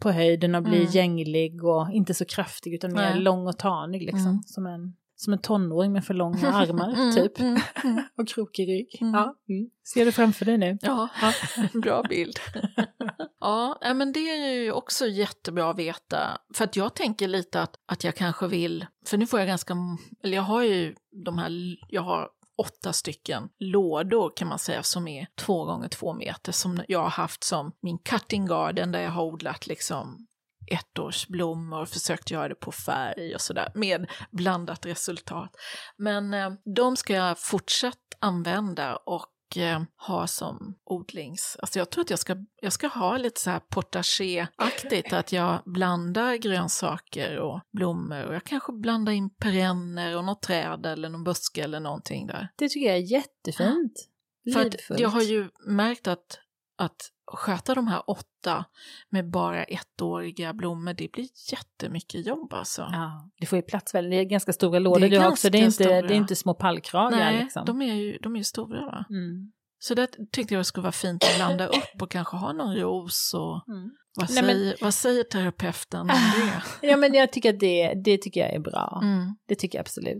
[0.00, 0.90] på höjden och blir Mm.
[0.92, 3.20] gänglig och inte så kraftig utan mer Nej.
[3.20, 4.26] lång och tanig liksom.
[4.26, 4.42] Mm.
[4.46, 7.40] Som, en, som en tonåring med för långa armar Mm, typ.
[7.40, 8.04] mm, mm.
[8.18, 8.98] Och krokig rygg.
[9.00, 9.14] Mm.
[9.14, 9.34] Ja.
[9.48, 9.70] Mm.
[9.94, 10.78] Ser du framför dig nu?
[10.82, 11.08] Ja,
[11.82, 12.38] bra bild.
[13.40, 16.38] ja, men det är ju också jättebra att veta.
[16.54, 19.76] För att jag tänker lite att, att jag kanske vill, för nu får jag ganska,
[20.24, 21.50] eller jag har ju de här,
[21.88, 22.28] jag har
[22.58, 27.10] åtta stycken lådor kan man säga som är två gånger två meter som jag har
[27.10, 30.26] haft som min cutting garden där jag har odlat liksom
[30.70, 35.56] ettårsblommor och försökt göra det på färg och sådär med blandat resultat.
[35.96, 41.56] Men eh, de ska jag fortsatt använda och eh, ha som odlings...
[41.60, 45.62] Alltså jag tror att jag ska, jag ska ha lite så här potager-aktigt, att jag
[45.64, 51.24] blandar grönsaker och blommor och jag kanske blandar in perenner och något träd eller någon
[51.24, 52.48] buske eller någonting där.
[52.56, 53.92] Det tycker jag är jättefint.
[54.54, 54.90] För Livfullt.
[54.90, 56.38] att jag har ju märkt att,
[56.80, 58.64] att sköta de här åtta
[59.10, 62.88] med bara ettåriga blommor, det blir jättemycket jobb alltså.
[62.92, 65.58] Ja, du får ju plats väl, det är ganska stora lådor du har också, det
[65.58, 66.02] är, inte, stora.
[66.02, 67.64] det är inte små pallkragar Nej, liksom.
[67.64, 69.04] de är ju, de är stora va?
[69.10, 69.52] Mm.
[69.78, 73.34] Så det tyckte jag skulle vara fint att blanda upp och kanske ha någon ros
[73.34, 73.90] och Mm.
[74.16, 76.62] Vad Nej, men- säger, vad säger terapeuten om det?
[76.88, 79.00] Ja men jag tycker att det, det tycker jag är bra.
[79.02, 79.36] Mm.
[79.48, 80.18] Det tycker jag absolut.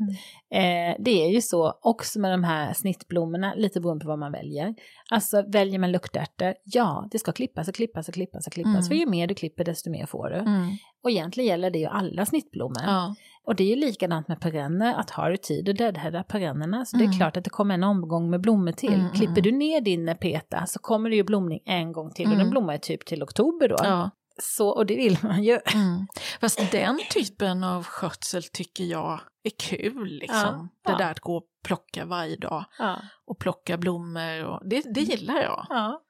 [0.53, 0.91] Mm.
[0.91, 4.33] Eh, det är ju så också med de här snittblommorna, lite beroende på vad man
[4.33, 4.75] väljer.
[5.11, 8.71] Alltså väljer man luktärtor, ja det ska klippas och klippas och klippas och klippas.
[8.73, 8.83] Mm.
[8.83, 10.37] För ju mer du klipper desto mer får du.
[10.37, 10.71] Mm.
[11.03, 12.83] Och egentligen gäller det ju alla snittblommor.
[12.87, 13.15] Ja.
[13.47, 16.97] Och det är ju likadant med perenner, att har du tid att deadheada perennerna så
[16.97, 17.15] det Mm.
[17.15, 18.95] är klart att det kommer en omgång med blommor till.
[18.95, 19.43] Mm, Klipper mm.
[19.43, 22.39] du ner din peta så kommer det ju blomning en gång till och Mm.
[22.45, 23.77] den blommar ju typ till oktober då.
[23.79, 24.11] Ja.
[24.43, 25.59] Så, och det vill man ju.
[25.75, 26.07] Mm.
[26.41, 30.09] Fast den typen av skötsel tycker jag är kul.
[30.09, 30.39] Liksom.
[30.39, 30.69] Ja.
[30.87, 30.99] Det Ja.
[30.99, 32.97] där att gå och plocka varje dag Ja.
[33.27, 34.45] och plocka blommor.
[34.45, 35.67] Och, det, det gillar jag.
[35.69, 36.01] ja.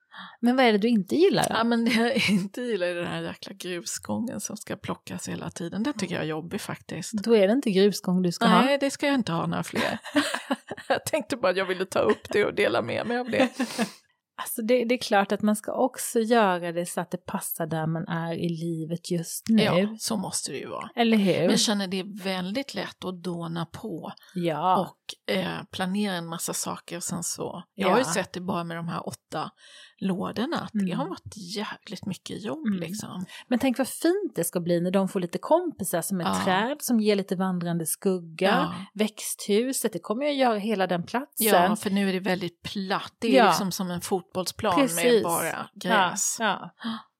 [0.41, 1.55] Men vad är det du inte gillar då?
[1.55, 5.51] Ja, men det jag inte gillar är den här jäkla grusgången som ska plockas hela
[5.51, 5.83] tiden.
[5.83, 7.13] Den tycker jag är jobbig faktiskt.
[7.13, 8.63] Då är det inte grusgång du ska ha.
[8.63, 9.99] Nej, det ska jag inte ha några fler.
[10.89, 13.49] jag tänkte bara att jag ville ta upp det och dela med mig av det.
[14.43, 17.67] Alltså det, det är klart att man ska också göra det så att det passar
[17.67, 19.63] där man är i livet just nu.
[19.63, 20.91] Ja, så måste det ju vara.
[20.97, 21.39] Eller hur?
[21.41, 24.81] Men jag känner det är väldigt lätt att dåna på ja.
[24.81, 27.63] och eh, planera en massa saker och sen så.
[27.75, 27.93] Jag Ja.
[27.93, 29.51] har ju sett det bara med de här åtta
[30.01, 30.99] lådorna att det Mm.
[30.99, 32.81] har varit jävligt mycket jobb Mm.
[32.81, 33.25] liksom.
[33.49, 36.41] Men tänk vad fint det ska bli när de får lite kompisar som är Ja.
[36.45, 38.49] träd som ger lite vandrande skugga.
[38.49, 38.75] Ja.
[38.95, 41.47] Växthuset, det kommer ju att göra hela den platsen.
[41.47, 43.13] Ja, för nu är det väldigt platt.
[43.19, 43.47] Det är Ja.
[43.47, 45.23] liksom som en fotbollsplan med Precis.
[45.23, 46.37] bara gräs.
[46.41, 46.71] Ja.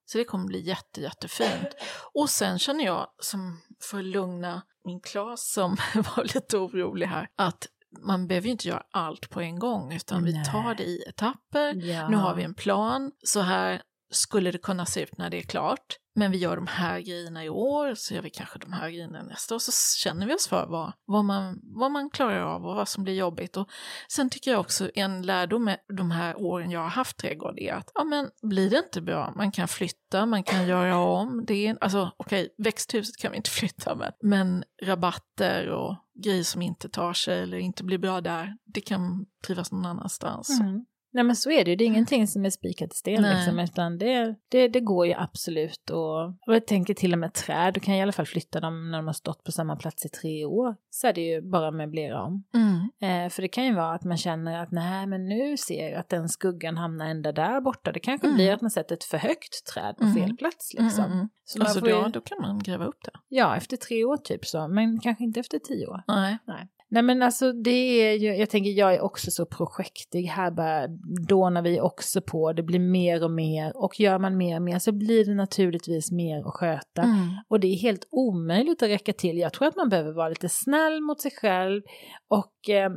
[0.07, 1.69] Så det kommer bli jätte, jättefint.
[2.15, 7.29] Och sen känner jag, som för att lugna min Klas som var lite orolig här,
[7.37, 7.67] att
[7.99, 10.45] man behöver ju inte göra allt på en gång, utan vi Nej.
[10.45, 11.75] tar det i etapper.
[11.75, 12.09] Ja.
[12.09, 15.43] Nu har vi en plan, så här skulle det kunna se ut när det är
[15.43, 15.97] klart.
[16.15, 19.23] Men vi gör de här grejerna i år, så gör vi kanske de här grejerna
[19.23, 22.77] nästa år, så känner vi oss för vad, vad, man, vad man klarar av och
[22.77, 23.57] vad som blir jobbigt.
[23.57, 23.69] Och
[24.09, 27.75] sen tycker jag också en lärdom med de här åren jag har haft trädgård är
[27.75, 31.45] att ja, men blir det inte bra, man kan flytta, man kan göra om.
[31.47, 36.63] Det är, alltså okej, växthuset kan vi inte flytta med, men rabatter och grejer som
[36.63, 40.61] inte tar sig eller inte blir bra där, det kan trivas någon annanstans.
[40.61, 40.85] Mm.
[41.13, 43.37] Nej men så är det ju, det är ingenting som är spikat i sten Nej.
[43.37, 47.35] liksom, utan det, det, det går ju absolut och, och jag tänker till och med
[47.35, 50.07] träd, du kan i alla fall flytta dem när de har stått på samma plats
[50.07, 52.45] i tre år, så är det ju bara möblera om.
[52.55, 53.25] Mm.
[53.27, 56.01] Eh, för det kan ju vara att man känner att nej men nu ser jag
[56.01, 58.37] att den skuggan hamnar ända där borta, det kanske Mm.
[58.37, 60.15] blir att man sätter ett för högt träd på Mm.
[60.15, 61.05] fel plats liksom.
[61.05, 61.29] Mm, mm, mm.
[61.45, 63.11] Så Alltså får ju, då, då kan man gräva upp det.
[63.29, 66.03] Ja, efter tre år typ så, men kanske inte efter tio år.
[66.09, 66.39] Nej.
[66.47, 66.69] Nej.
[66.93, 70.87] Nej men alltså det är ju, jag tänker jag är också så projektig, här bara
[71.29, 74.79] dånar vi också på, det blir mer och mer och gör man mer och mer
[74.79, 77.03] så blir det naturligtvis mer att sköta.
[77.03, 77.29] Mm.
[77.49, 80.49] Och det är helt omöjligt att räcka till, jag tror att man behöver vara lite
[80.49, 81.83] snäll mot sig själv
[82.29, 82.91] och eh,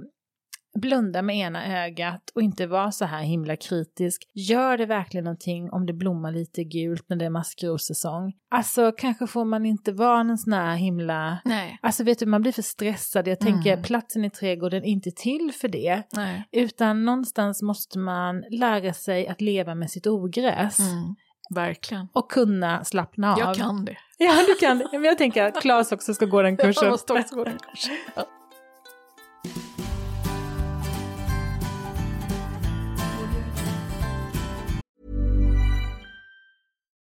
[0.79, 4.23] blunda med ena ögat och inte vara så här himla kritisk.
[4.33, 8.33] Gör det verkligen någonting om det blommar lite gult när det är maskrossäsong?
[8.51, 11.79] Alltså kanske får man inte vara en sån här himla Nej.
[11.81, 13.27] Alltså vet du, man blir för stressad.
[13.27, 13.83] Jag tänker Mm.
[13.83, 16.03] platsen i trädgården är inte till för det.
[16.13, 16.43] Nej.
[16.51, 20.79] Utan någonstans måste man lära sig att leva med sitt ogräs.
[20.79, 21.15] Mm.
[21.55, 22.07] Verkligen.
[22.13, 23.39] Och kunna slappna av.
[23.39, 23.97] Jag kan det.
[24.17, 24.88] Ja, du kan det.
[24.91, 26.83] Men jag tänker att Claes också ska gå den kursen.
[26.83, 27.95] Jag måste också gå den kursen.
[28.15, 28.23] Ja.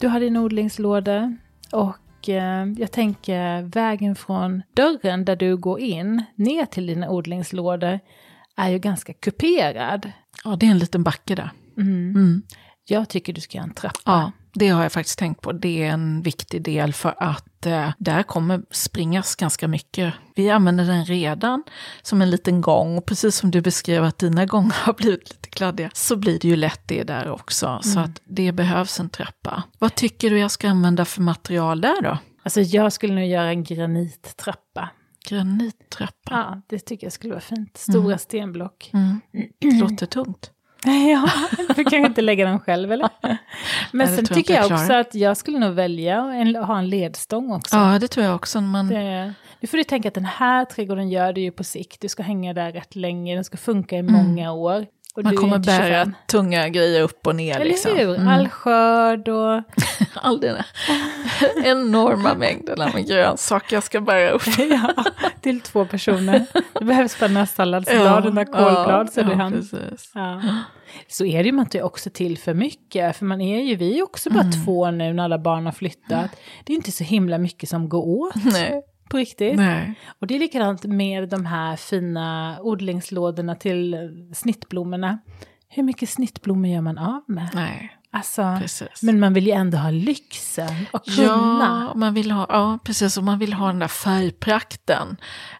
[0.00, 1.36] Du har din odlingslåda
[1.72, 8.00] och eh, jag tänker vägen från dörren där du går in ner till dina odlingslådor
[8.56, 10.12] är ju ganska kuperad.
[10.44, 11.50] ja, det är en liten backe där.
[11.76, 12.42] Mm.
[12.88, 14.00] Jag tycker du ska göra en trappa.
[14.04, 15.52] Ja, det har jag faktiskt tänkt på.
[15.52, 20.14] Det är en viktig del för att eh, där kommer springas ganska mycket.
[20.34, 21.62] Vi använder den redan
[22.02, 25.48] som en liten gång och precis som du beskrev att dina gångar har blivit lite
[25.48, 27.80] kladdiga så blir det ju lätt det där också.
[27.82, 29.62] Så att det behövs en trappa.
[29.78, 32.18] Vad tycker du jag ska använda för material där då?
[32.42, 34.88] Alltså jag skulle nog göra en granittrappa.
[35.28, 36.30] Granittrappa.
[36.30, 37.76] Ja, det tycker jag skulle vara fint.
[37.76, 38.90] Stora stenblock.
[38.92, 39.20] Mm.
[39.80, 40.50] Låter tungt.
[41.12, 41.30] Ja,
[41.68, 43.08] du kanske inte lägga den själv eller?
[43.22, 43.38] Men
[43.92, 46.88] Nej, det sen tycker jag jag också att jag skulle nog välja en, ha en
[46.88, 47.76] ledstång också.
[47.76, 48.60] Ja, det tror jag också.
[48.60, 52.00] Man, Det, nu får du tänka att den här trädgården gör du ju på sikt.
[52.00, 54.86] Du ska hänga där rätt länge, den ska funka i många år.
[55.16, 56.14] Och man kommer bära 25.
[56.26, 57.54] tunga grejer upp och ner.
[57.54, 57.96] Eller liksom.
[57.96, 58.14] hur?
[58.14, 58.28] Mm.
[58.28, 59.62] All skörd och...
[60.14, 60.56] All den
[61.64, 64.42] enorma mängderna med grönsaker jag ska bära upp.
[64.70, 65.04] ja,
[65.40, 66.46] till två personer.
[66.78, 69.52] Det behövs bara några salladsblad och några kålblad så är ja.
[70.14, 70.40] Ja.
[71.08, 73.16] Så är det ju, man tar ju också till för mycket.
[73.16, 74.64] För man är ju, vi är också bara Mm.
[74.64, 76.30] två nu när alla barn har flyttat.
[76.64, 78.82] Det är inte så himla mycket som går åt Nej.
[79.08, 79.56] På riktigt.
[79.56, 79.94] Nej.
[80.20, 83.96] Och det är likadant med de här fina odlingslådorna till
[84.34, 85.18] snittblommorna.
[85.68, 87.48] Hur mycket snittblommor gör man av med?
[87.54, 89.02] Nej, Alltså, precis.
[89.02, 91.88] men man vill ju ändå ha lyxen och kunna.
[91.88, 93.16] Ja, man vill ha, ja, precis.
[93.16, 95.16] Och man vill ha den där färgprakten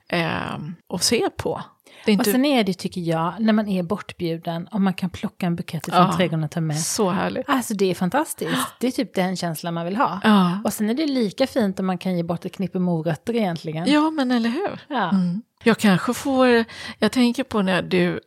[0.08, 0.58] eh,
[0.94, 1.62] att se på.
[2.04, 5.10] Är Och inte sen är det, tycker jag, när man är bortbjuden och man kan
[5.10, 6.16] plocka en bukett från Ja.
[6.16, 6.78] trädgården och ta med.
[6.80, 7.48] så härligt.
[7.48, 8.66] Alltså det är fantastiskt.
[8.80, 10.20] Det är typ den känslan man vill ha.
[10.24, 10.58] Ja.
[10.64, 13.92] Och sen är det lika fint om man kan ge bort ett knippe morötter egentligen.
[13.92, 14.80] ja, men eller hur?
[14.88, 15.08] Ja.
[15.10, 15.42] Mm.
[15.62, 16.64] Jag kanske får,
[16.98, 18.20] jag tänker på när du,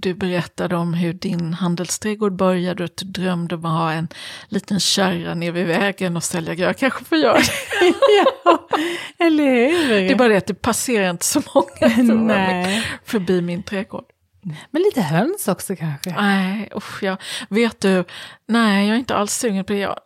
[0.00, 4.08] du berättade om hur din handelsträdgård började och att du drömde om att ha en
[4.48, 6.54] liten kärra nere vid vägen och sälja.
[6.54, 7.44] Jag kanske får göra det.
[8.44, 8.61] ja,
[9.18, 9.44] eller
[9.88, 9.88] hur?
[9.88, 12.84] Det är bara det att det passerar inte så många som Nej.
[13.04, 14.04] förbi min trädgård.
[14.70, 16.10] Men lite höns också kanske?
[16.10, 17.16] Nej, usch, jag,
[17.48, 18.04] vet du,
[18.48, 19.78] nej jag är inte alls sugen på det.
[19.78, 19.96] Jag,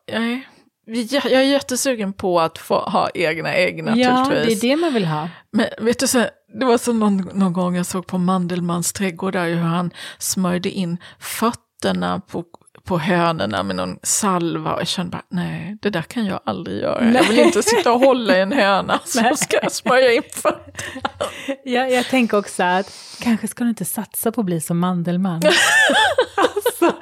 [0.87, 4.07] jag, jag är jättesugen på att få ha egna ägg naturligtvis.
[4.07, 5.29] Ja, det är det man vill ha.
[5.53, 6.27] Men vet du, så,
[6.59, 10.71] det var så någon, någon gång jag såg på Mandelmans trädgård där hur han smörjde
[10.71, 12.45] in fötterna på,
[12.87, 14.75] på hönorna med någon salva.
[14.75, 17.01] Och jag kände bara, nej, det där kan jag aldrig göra.
[17.01, 17.15] Nej.
[17.15, 21.11] Jag vill inte sitta och hålla i en höna så ska jag smörja in fötterna.
[21.65, 25.43] Jag, jag tänker också att kanske ska du inte satsa på att bli som Mandelmann.
[26.37, 26.97] alltså,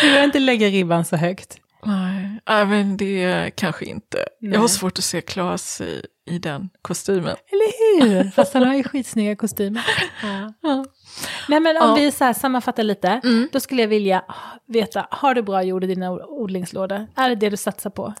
[0.00, 1.56] du behöver inte lägga ribban så högt.
[1.84, 4.18] Nej, nej, men det kanske inte.
[4.40, 4.68] Jag har Nej.
[4.68, 7.36] svårt att se Klas i, i den kostymen.
[7.52, 8.30] Eller hur?
[8.30, 9.86] Fast han har ju skitsnygga kostymer.
[10.22, 10.52] Ja.
[10.62, 10.84] Ja.
[11.48, 11.94] Nej men om Ja.
[11.94, 13.48] vi så här sammanfattar lite, Mm.
[13.52, 14.24] då skulle jag vilja
[14.68, 17.06] veta, har du bra jord i dina odlingslådor?
[17.16, 18.14] Är det det du satsar på?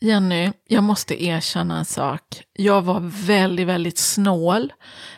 [0.00, 2.22] Jenny, jag måste erkänna en sak.
[2.52, 4.72] Jag var väldigt, väldigt snål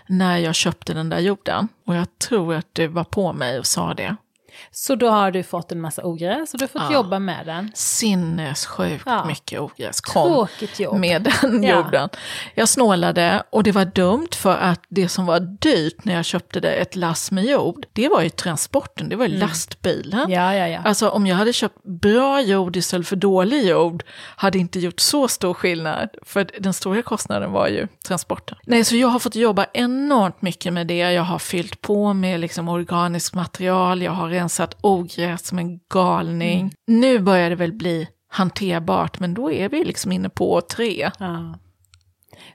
[0.08, 1.68] när jag köpte den där jorden.
[1.86, 4.16] Och jag tror att du var på mig och sa det.
[4.70, 6.92] Så då har du fått en massa ogräs och du har fått Ja.
[6.94, 7.70] jobba med den.
[7.74, 9.24] Sinnessjukt Ja.
[9.24, 10.98] mycket ogräs kom Tråkigt jobb.
[10.98, 11.76] med den Ja.
[11.76, 12.08] jorden.
[12.54, 16.60] Jag snålade och det var dumt för att det som var dyrt när jag köpte
[16.60, 20.20] det, ett lass med jord, det var ju transporten, det var ju lastbilen.
[20.20, 20.30] Mm.
[20.32, 20.80] Ja, ja, ja.
[20.84, 24.04] Alltså om jag hade köpt bra jord istället för dålig jord
[24.36, 26.08] hade inte gjort så stor skillnad.
[26.22, 28.58] För den stora kostnaden var ju transporten.
[28.66, 31.12] Nej, så jag har fått jobba enormt mycket med det.
[31.12, 34.49] Jag har fyllt på med liksom organiskt material, jag har rensat
[34.80, 36.72] ogräs som en galning.
[36.86, 41.10] Nu börjar det väl bli hanterbart, men då är vi liksom inne på tre.
[41.18, 41.58] ja.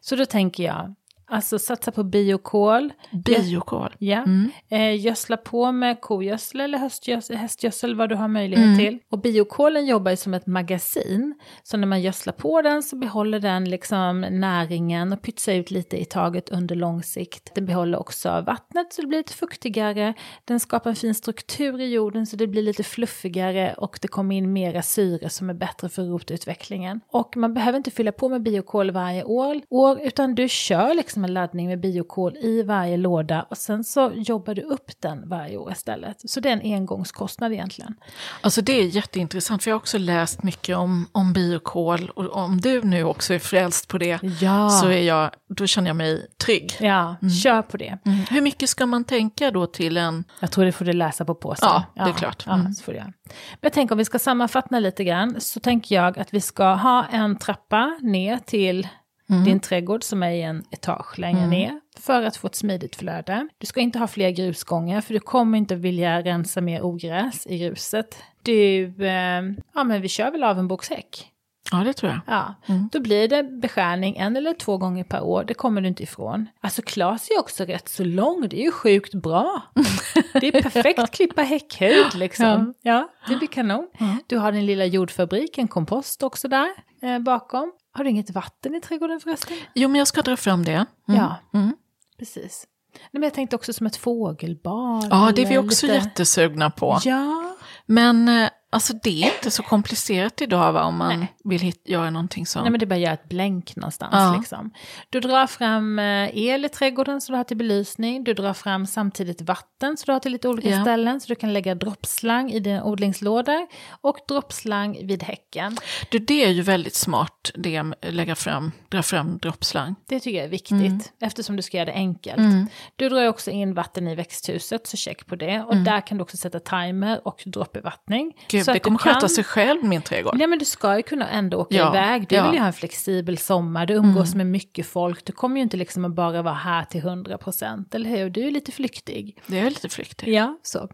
[0.02, 0.96] Så då tänker jag,
[1.28, 3.96] alltså satsa på biokol, Biokol.
[4.00, 4.18] Ja.
[4.18, 4.52] Mm.
[4.70, 8.78] Eh, gödsla på med kogödsel eller höstgödsel, hästgödsel vad du har möjlighet Mm.
[8.78, 9.00] till.
[9.12, 11.36] Och biokolen jobbar ju som ett magasin.
[11.64, 15.98] Så när man gödslar på den så behåller den liksom näringen och pytsar ut lite
[16.02, 17.52] i taget under lång sikt.
[17.56, 20.14] Den behåller också vattnet så det blir lite fuktigare.
[20.46, 24.36] Den skapar en fin struktur i jorden så det blir lite fluffigare och det kommer
[24.36, 27.02] in mera syre som är bättre för rotutvecklingen.
[27.12, 31.15] Och man behöver inte fylla på med biokol varje år, år utan du kör liksom
[31.24, 35.58] en laddning med biokol i varje låda och sen så jobbar du upp den varje
[35.58, 36.30] år istället.
[36.30, 37.96] Så det är en engångskostnad egentligen.
[38.42, 42.10] Alltså det är jätteintressant, för jag har också läst mycket om, om biokol.
[42.16, 44.70] Och om du nu också är frälst på det, Ja.
[44.70, 46.78] så är jag, då känner jag mig trygg.
[46.80, 47.98] Ja, kör på det.
[48.30, 50.24] Hur mycket ska man tänka då till en...
[50.40, 51.70] Jag tror det får du läsa på påsen.
[51.72, 52.44] Ja, det är klart.
[52.48, 52.74] Ja, Mm.
[52.74, 53.06] så får göra.
[53.26, 56.74] Men jag tänker om vi ska sammanfatta lite grann så tänker jag att vi ska
[56.74, 58.88] ha en trappa ner till
[59.28, 63.48] din trädgård som är i en etage längre ner för att få ett smidigt flöde.
[63.58, 67.58] Du ska inte ha fler grusgångar för du kommer inte vilja rensa mer ogräs i
[67.58, 68.18] gruset.
[68.44, 69.42] Du, eh,
[69.74, 71.32] ja men vi kör väl av en boxhäck.
[71.72, 72.22] Ja, det tror jag.
[72.28, 72.56] Ja,
[72.92, 76.48] då blir det beskärning en eller två gånger per år, det kommer du inte ifrån.
[76.62, 79.62] Alltså Klas är också rätt så lång, det är ju sjukt bra.
[80.34, 82.74] Det är perfekt klippa häckhöjd liksom.
[82.82, 83.88] Ja, det blir kanon.
[84.28, 86.68] Du har din lilla jordfabrik, en kompost också där
[87.02, 87.72] eh, bakom.
[87.96, 89.58] Har du inget vatten i trädgården förresten?
[89.74, 90.72] Jo, men jag ska dra fram det.
[90.72, 90.86] Mm.
[91.22, 91.76] Ja, Mm.
[92.20, 92.68] precis.
[92.94, 95.08] Nej, men jag tänkte också som ett fågelbad.
[95.12, 97.00] Ja, det är vi också lite- jättesugna på.
[97.04, 97.56] Ja,
[97.86, 101.34] Men eh, alltså det är inte så komplicerat idag va, om man Nej.
[101.44, 102.62] vill hit, göra någonting som...
[102.62, 104.36] Nej men det är bara att göra ett blänk någonstans Ja.
[104.40, 104.72] liksom.
[105.10, 108.24] Du drar fram eh, el i trädgården så du har till belysning.
[108.24, 110.82] Du drar fram samtidigt vatten så du har till lite olika Ja.
[110.82, 111.20] ställen.
[111.22, 113.68] Så du kan lägga droppslang i dina odlingslådor.
[114.02, 115.78] Och droppslang vid häcken.
[116.12, 119.96] du, det är ju väldigt smart, det att lägga fram, dra fram droppslang.
[120.08, 120.72] Det tycker jag är viktigt.
[120.72, 121.00] Mm.
[121.22, 122.72] Eftersom du ska göra det enkelt.
[122.96, 125.62] Du drar också in vatten i växthuset så check på det.
[125.62, 128.22] Och där kan du också sätta timer och droppbevattning.
[128.22, 128.65] Mm.
[128.74, 130.38] Gud, det kommer kan- sköta sig själv, min trädgård.
[130.38, 132.26] Nej men du ska ju kunna ändå åka Ja, iväg.
[132.30, 132.44] Du ja.
[132.46, 135.26] vill ju ha en flexibel sommar, du umgås med mycket folk.
[135.26, 138.30] Du kommer ju inte liksom att bara vara här till 100%, eller hur?
[138.30, 139.38] Du är lite flyktig.
[139.48, 140.32] Det är lite flyktigt.
[140.32, 140.90] Ja, så.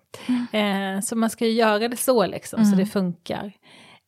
[0.57, 3.51] Eh, så man ska ju göra det så liksom, så det funkar.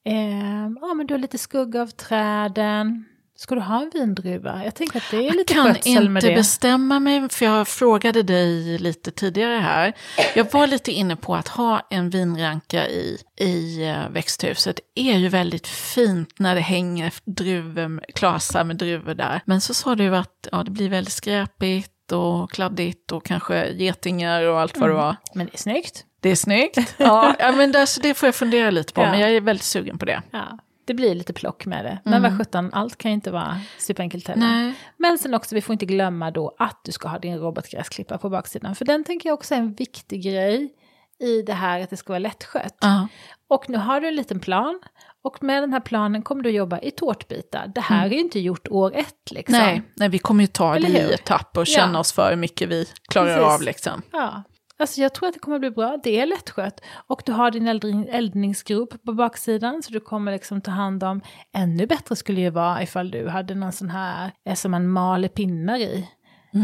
[0.05, 3.05] Eh, ja men du har lite skugga av träden.
[3.43, 4.61] Ska du ha en vindruva?
[4.65, 6.35] Jag tänker att det är Jag lite kan skötsel med inte det.
[6.35, 9.93] bestämma mig, för jag frågade dig lite tidigare här.
[10.35, 14.79] Jag var lite inne på att ha en vinranka i, i eh, växthuset.
[14.95, 19.41] Det är ju väldigt fint när det hänger druvor, klasar med druvor där.
[19.45, 24.43] Men så sa du att ja, det blir väldigt skräpigt och kladdigt och kanske getingar
[24.43, 24.97] och allt vad Mm.
[24.97, 25.15] det var.
[25.35, 26.05] Men det är snyggt.
[26.21, 26.95] Det är snyggt.
[26.97, 29.11] Ja, men där, så det får jag fundera lite på, Ja.
[29.11, 30.21] men jag är väldigt sugen på det.
[30.31, 30.57] Ja.
[30.85, 31.99] Det blir lite plock med det.
[32.03, 34.41] Men vad sjutton, allt kan ju inte vara superenkelt heller.
[34.47, 34.73] Nej.
[34.97, 38.29] Men sen också, vi får inte glömma då att du ska ha din robotgräsklippare på
[38.29, 38.75] baksidan.
[38.75, 40.73] För den tänker jag också är en viktig grej
[41.19, 42.77] i det här att det ska vara lättskött.
[42.81, 43.07] Ja.
[43.47, 44.79] Och nu har du en liten plan.
[45.21, 47.71] Och med den här planen kommer du jobba i tårtbitar.
[47.75, 49.57] Det här är ju inte gjort år ett liksom.
[49.57, 51.99] Nej, nej, vi kommer ju ta det i etapper och känna Ja.
[51.99, 53.53] oss för hur mycket vi klarar Precis.
[53.53, 53.61] av.
[53.61, 54.01] Liksom.
[54.11, 54.43] Ja.
[54.83, 55.97] Alltså jag tror att det kommer bli bra.
[56.03, 56.81] Det är lättskött.
[57.07, 59.83] Och du har din eldring- eldningsgrop på baksidan.
[59.83, 61.21] Så du kommer liksom ta hand om.
[61.55, 65.27] Ännu bättre skulle ju vara ifall du hade någon sån här eh, som man maler
[65.27, 66.07] pinnar i.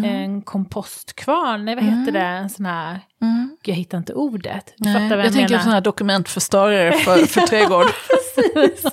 [0.05, 2.19] En kompostkvarn, nej vad heter det?
[2.19, 2.99] En sån här,
[3.63, 4.73] jag hittar inte ordet.
[4.77, 5.59] Du fattar Nej, vad jag jag, tänker menar?
[5.63, 7.85] sådana här dokumentförstörare för, för trädgård.
[8.35, 8.91] Precis.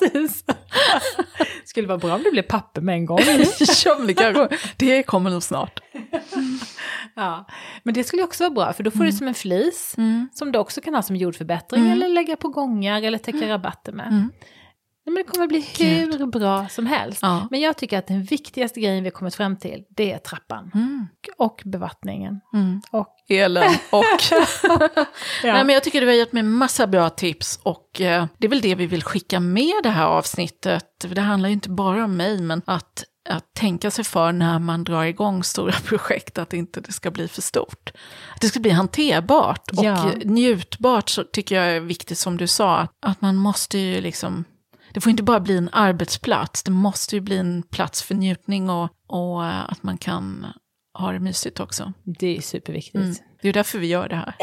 [0.00, 0.44] Precis.
[1.64, 3.18] Skulle vara bra om det blev papper med en gång.
[4.18, 5.80] Ja, det kommer nog snart.
[7.16, 7.46] Ja,
[7.82, 9.10] men det skulle också vara bra, för då får Mm.
[9.10, 9.96] du som en flis
[10.32, 14.12] som du också kan ha som jordförbättring eller lägga på gångar eller täcka rabatter med.
[15.06, 17.22] Nej, men det kommer bli hur bra som helst.
[17.22, 17.34] Mm.
[17.36, 17.48] Ja.
[17.50, 20.70] Men jag tycker att den viktigaste grejen vi har kommit fram till, det är trappan.
[20.74, 21.06] Mm.
[21.38, 22.40] Och bevattningen.
[22.90, 24.04] Och, Elen och...
[24.62, 24.88] ja.
[25.52, 28.48] Nej, men jag tycker du har gett mig massa bra tips och eh, det är
[28.48, 30.84] väl det vi vill skicka med det här avsnittet.
[31.08, 34.58] För det handlar ju inte bara om mig, men att, att tänka sig för när
[34.58, 37.90] man drar igång stora projekt, att inte det ska bli för stort.
[38.34, 40.10] Att det ska bli hanterbart och Ja.
[40.24, 44.44] njutbart så tycker jag är viktigt som du sa, att, att man måste ju liksom
[44.94, 48.70] det får inte bara bli en arbetsplats, det måste ju bli en plats för njutning
[48.70, 50.46] och, och eh, att man kan
[50.98, 51.92] ha det mysigt också.
[52.02, 52.94] det är superviktigt.
[52.94, 53.14] Mm.
[53.42, 54.34] Det är därför vi gör det här,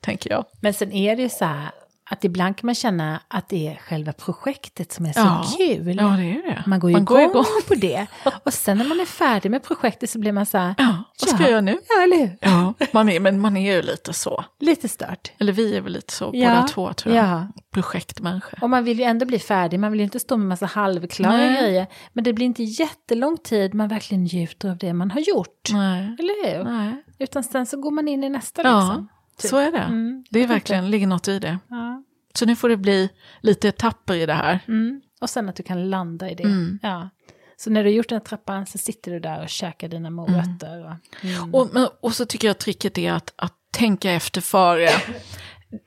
[0.00, 0.44] tänker jag.
[0.60, 1.70] Men sen är det ju så här
[2.10, 5.44] att ibland kan man känna att det är själva projektet som är så Ja.
[5.58, 5.96] kul.
[5.96, 6.62] Ja, det är det.
[6.66, 7.44] Man går ju Man igång, går igång.
[7.68, 8.06] på det.
[8.44, 11.28] Och sen när man är färdig med projektet så blir man så här, Ja, vad
[11.28, 11.42] ska Ja.
[11.42, 11.78] jag göra nu?
[11.88, 12.38] ja eller hur?
[12.40, 14.44] Ja, man är, men man är ju lite så.
[14.60, 15.32] Lite stört.
[15.38, 16.48] Eller vi är väl lite så, Ja.
[16.54, 17.24] båda två tror jag.
[17.26, 17.46] Ja.
[17.70, 18.58] Projektmänniskor.
[18.62, 21.36] Och man vill ju ändå bli färdig, man vill ju inte stå med massa halvklara
[21.36, 21.62] Nej.
[21.62, 21.86] grejer.
[22.12, 25.68] Men det blir inte jättelång tid man verkligen njuter av det man har gjort.
[25.72, 26.16] Nej.
[26.18, 26.64] Eller hur?
[26.64, 27.02] Nej.
[27.18, 29.08] Utan sen så går man in i nästa Ja, liksom.
[29.40, 29.50] Typ.
[29.50, 29.78] så är det.
[29.78, 31.58] Mm, Det är verkligen, ligger något i det.
[31.68, 32.02] Ja.
[32.34, 33.08] Så nu får det bli
[33.40, 34.60] lite etapper i det här.
[34.68, 35.00] Mm.
[35.20, 36.42] Och sen att du kan landa i det.
[36.44, 36.78] Mm.
[36.82, 37.10] Ja.
[37.56, 40.84] Så när du har gjort den trappan så sitter du där och käkar dina morötter.
[40.84, 41.54] Och, mm.
[41.54, 44.88] Och, och så tycker jag tricket är att, att tänka efter före.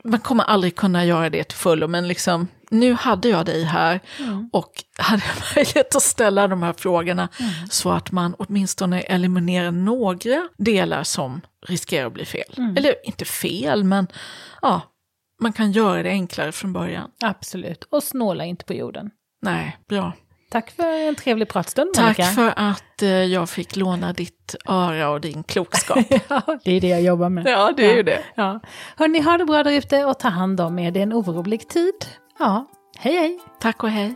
[0.04, 4.00] Man kommer aldrig kunna göra det till fullo, men liksom, nu hade jag dig här
[4.52, 5.24] och hade
[5.56, 7.30] möjlighet att ställa de här frågorna
[7.70, 12.76] så att man åtminstone eliminerar några delar som riskerar att bli fel.
[12.78, 14.08] Eller inte fel, men
[14.62, 14.82] ja,
[15.42, 17.12] man kan göra det enklare från början.
[17.22, 17.84] Absolut.
[17.84, 19.12] Och snåla inte på jorden.
[19.42, 20.14] Nej, bra.
[20.52, 22.24] Tack för en trevlig pratstund Tack Monica.
[22.24, 26.06] för att eh, jag fick låna ditt öra och din klokskap.
[26.30, 27.48] ja, det är det jag jobbar med.
[27.48, 28.24] Ja, det är ju det.
[28.36, 28.60] Ja.
[28.96, 30.92] Hörni, ha det bra där ute och ta hand om er.
[30.92, 31.94] Det är en orolig tid.
[32.40, 32.66] Ja,
[32.98, 33.40] hej hej.
[33.60, 34.16] Tack och hej.